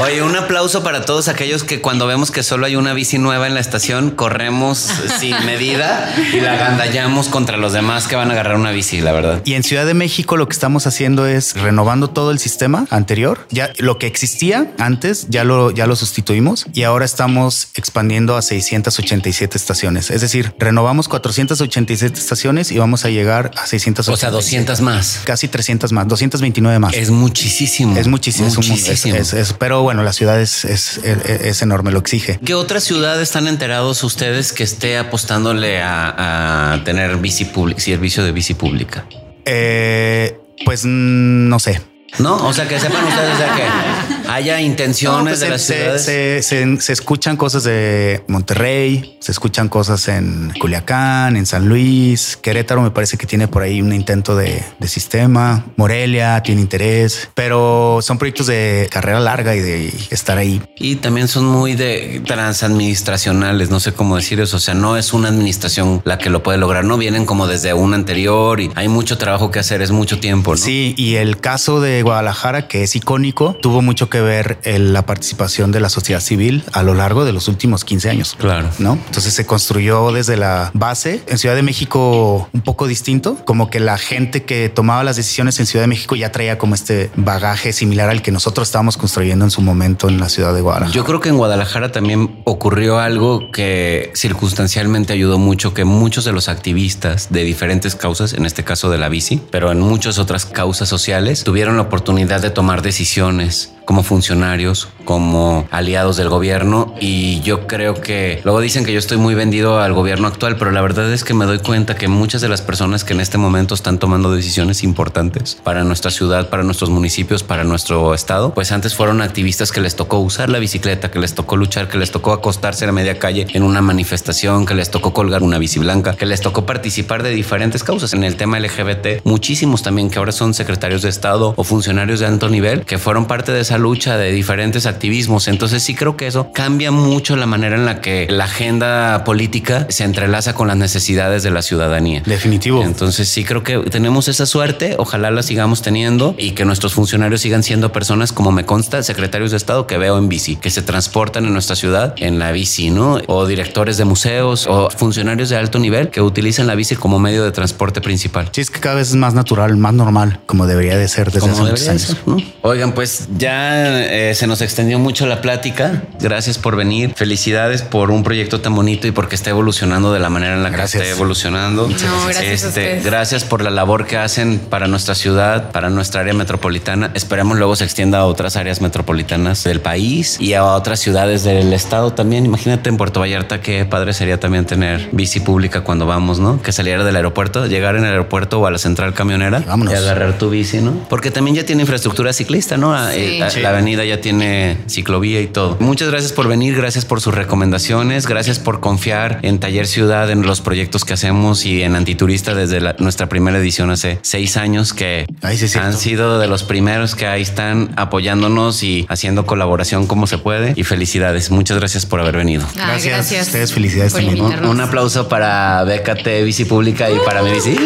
[0.00, 3.48] Oye, un aplauso para todos aquellos que cuando vemos que solo hay una bici nueva
[3.48, 4.78] en la estación, corremos
[5.20, 9.10] sin medida y la agandallamos contra los demás que van a agarrar una bici, la
[9.12, 9.42] verdad.
[9.44, 13.46] Y en Ciudad de México lo que estamos haciendo es renovando todo el sistema anterior.
[13.50, 18.42] Ya lo que existía antes ya lo, ya lo sustituimos y ahora estamos expandiendo a
[18.42, 20.10] 687 estaciones.
[20.10, 24.12] Es decir, renovamos 487 estaciones y vamos a llegar a 687.
[24.12, 25.22] O sea, 200 más.
[25.24, 26.94] Casi 300 más, 229 más.
[26.94, 27.96] Es muchísimo.
[27.96, 28.46] Es muchísimo.
[28.46, 29.16] es Muchísimo.
[29.16, 32.38] es- es- pero bueno, la ciudad es, es, es- es enorme, lo exige.
[32.44, 38.22] ¿Qué otras ciudades están enterados ustedes que esté apostándole a, a tener bici pública, servicio
[38.22, 39.06] de bici pública?
[39.46, 41.80] Eh, pues no sé.
[42.18, 45.74] No, o sea, que sepan ustedes de que haya intenciones No, pues de las se,
[45.74, 46.02] ciudades.
[46.04, 52.36] se- se- se escuchan cosas de Monterrey, se escuchan cosas en Culiacán, en San Luis,
[52.40, 57.28] Querétaro me parece que tiene por ahí un intento de, de sistema, Morelia tiene interés,
[57.34, 60.60] pero son proyectos de carrera larga y de estar ahí.
[60.76, 64.56] Y también son muy de transadministracionales, no sé cómo decir eso.
[64.56, 67.72] O sea, no es una administración la que lo puede lograr, no vienen como desde
[67.74, 70.52] un anterior y hay mucho trabajo que hacer, es mucho tiempo.
[70.52, 70.56] ¿no?
[70.56, 75.06] Sí, y el caso de Guadalajara, que es icónico, tuvo mucho que ver en la
[75.06, 78.36] participación de la sociedad civil a lo largo de los últimos 15 años.
[78.38, 78.68] Claro.
[78.78, 78.94] ¿no?
[79.06, 81.22] Entonces se construyó desde la base.
[81.26, 85.58] En Ciudad de México un poco distinto, como que la gente que tomaba las decisiones
[85.60, 89.44] en Ciudad de México ya traía como este bagaje similar al que nosotros estábamos construyendo
[89.44, 90.94] en su momento en la ciudad de Guadalajara.
[90.94, 96.32] Yo creo que en Guadalajara también ocurrió algo que circunstancialmente ayudó mucho, que muchos de
[96.32, 100.46] los activistas de diferentes causas, en este caso de la bici, pero en muchas otras
[100.46, 107.40] causas sociales, tuvieron la oportunidad de tomar decisiones como funcionarios, como aliados del gobierno y
[107.40, 110.82] yo creo que luego dicen que yo estoy muy vendido al gobierno actual, pero la
[110.82, 113.74] verdad es que me doy cuenta que muchas de las personas que en este momento
[113.74, 118.94] están tomando decisiones importantes para nuestra ciudad, para nuestros municipios, para nuestro estado, pues antes
[118.94, 122.32] fueron activistas que les tocó usar la bicicleta, que les tocó luchar, que les tocó
[122.32, 126.26] acostarse a media calle en una manifestación, que les tocó colgar una bici blanca, que
[126.26, 128.12] les tocó participar de diferentes causas.
[128.12, 132.26] En el tema LGBT, muchísimos también que ahora son secretarios de estado o funcionarios de
[132.26, 135.48] alto nivel que fueron parte de esa lucha de diferentes activismos.
[135.48, 139.86] Entonces sí creo que eso cambia mucho la manera en la que la agenda política
[139.88, 142.22] se entrelaza con las necesidades de la ciudadanía.
[142.24, 142.82] Definitivo.
[142.82, 147.40] Entonces sí creo que tenemos esa suerte, ojalá la sigamos teniendo y que nuestros funcionarios
[147.40, 150.82] sigan siendo personas como me consta, secretarios de Estado que veo en bici, que se
[150.82, 153.18] transportan en nuestra ciudad en la bici, ¿no?
[153.26, 157.44] O directores de museos o funcionarios de alto nivel que utilizan la bici como medio
[157.44, 158.48] de transporte principal.
[158.52, 161.50] Sí, es que cada vez es más natural, más normal, como debería de ser desde
[161.50, 162.02] hace muchos años.
[162.02, 162.36] ser, ¿no?
[162.62, 166.02] Oigan, pues ya eh, se nos extendió mucho la plática.
[166.20, 167.12] Gracias por venir.
[167.16, 170.70] Felicidades por un proyecto tan bonito y porque está evolucionando de la manera en la
[170.70, 171.02] Gracias.
[171.02, 171.88] que está evolucionando.
[171.88, 176.20] No, gracias a Este, gracias por la labor que hacen para nuestra ciudad, para nuestra
[176.22, 177.10] área metropolitana.
[177.14, 181.72] Esperemos luego se extienda a otras áreas metropolitanas del país y a otras ciudades del
[181.72, 182.44] estado también.
[182.46, 186.60] Imagínate en Puerto Vallarta qué padre sería también tener bici pública cuando vamos, ¿no?
[186.62, 189.92] Que saliera del aeropuerto, llegar en el aeropuerto o a la central camionera Vámonos.
[189.92, 190.92] y agarrar tu bici, ¿no?
[191.08, 192.94] Porque también ya tiene infraestructura ciclista, ¿no?
[192.94, 193.20] Ah, Sí.
[193.20, 193.62] eh, la- Sí.
[193.62, 195.76] La avenida ya tiene ciclovía y todo.
[195.80, 200.42] Muchas gracias por venir, gracias por sus recomendaciones, gracias por confiar en Taller Ciudad, en
[200.42, 204.92] los proyectos que hacemos y en Antiturista desde la- nuestra primera edición hace seis años
[204.94, 210.06] que Ay, sí, han sido de los primeros que ahí están apoyándonos y haciendo colaboración
[210.06, 210.72] como se puede.
[210.76, 212.64] Y felicidades, muchas gracias por haber venido.
[212.80, 214.64] Ay, Gracias a ustedes, felicidades por también.
[214.66, 217.76] Un, aplauso para BKT Bici Pública y para mi bici.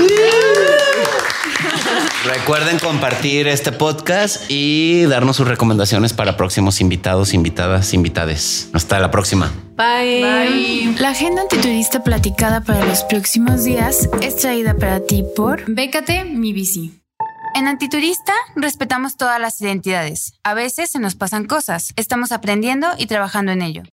[2.25, 8.71] Recuerden compartir este podcast y darnos sus recomendaciones para próximos invitados, invitadas, invitades.
[8.73, 9.53] Hasta la próxima.
[9.77, 10.95] Bye.
[11.01, 16.53] La agenda antiturista platicada para los próximos días es traída para ti por Bécate mi
[16.53, 17.03] bici.
[17.57, 20.33] En Antiturista respetamos todas las identidades.
[20.45, 21.93] A veces se nos pasan cosas.
[21.97, 23.83] Estamos aprendiendo y trabajando en ello.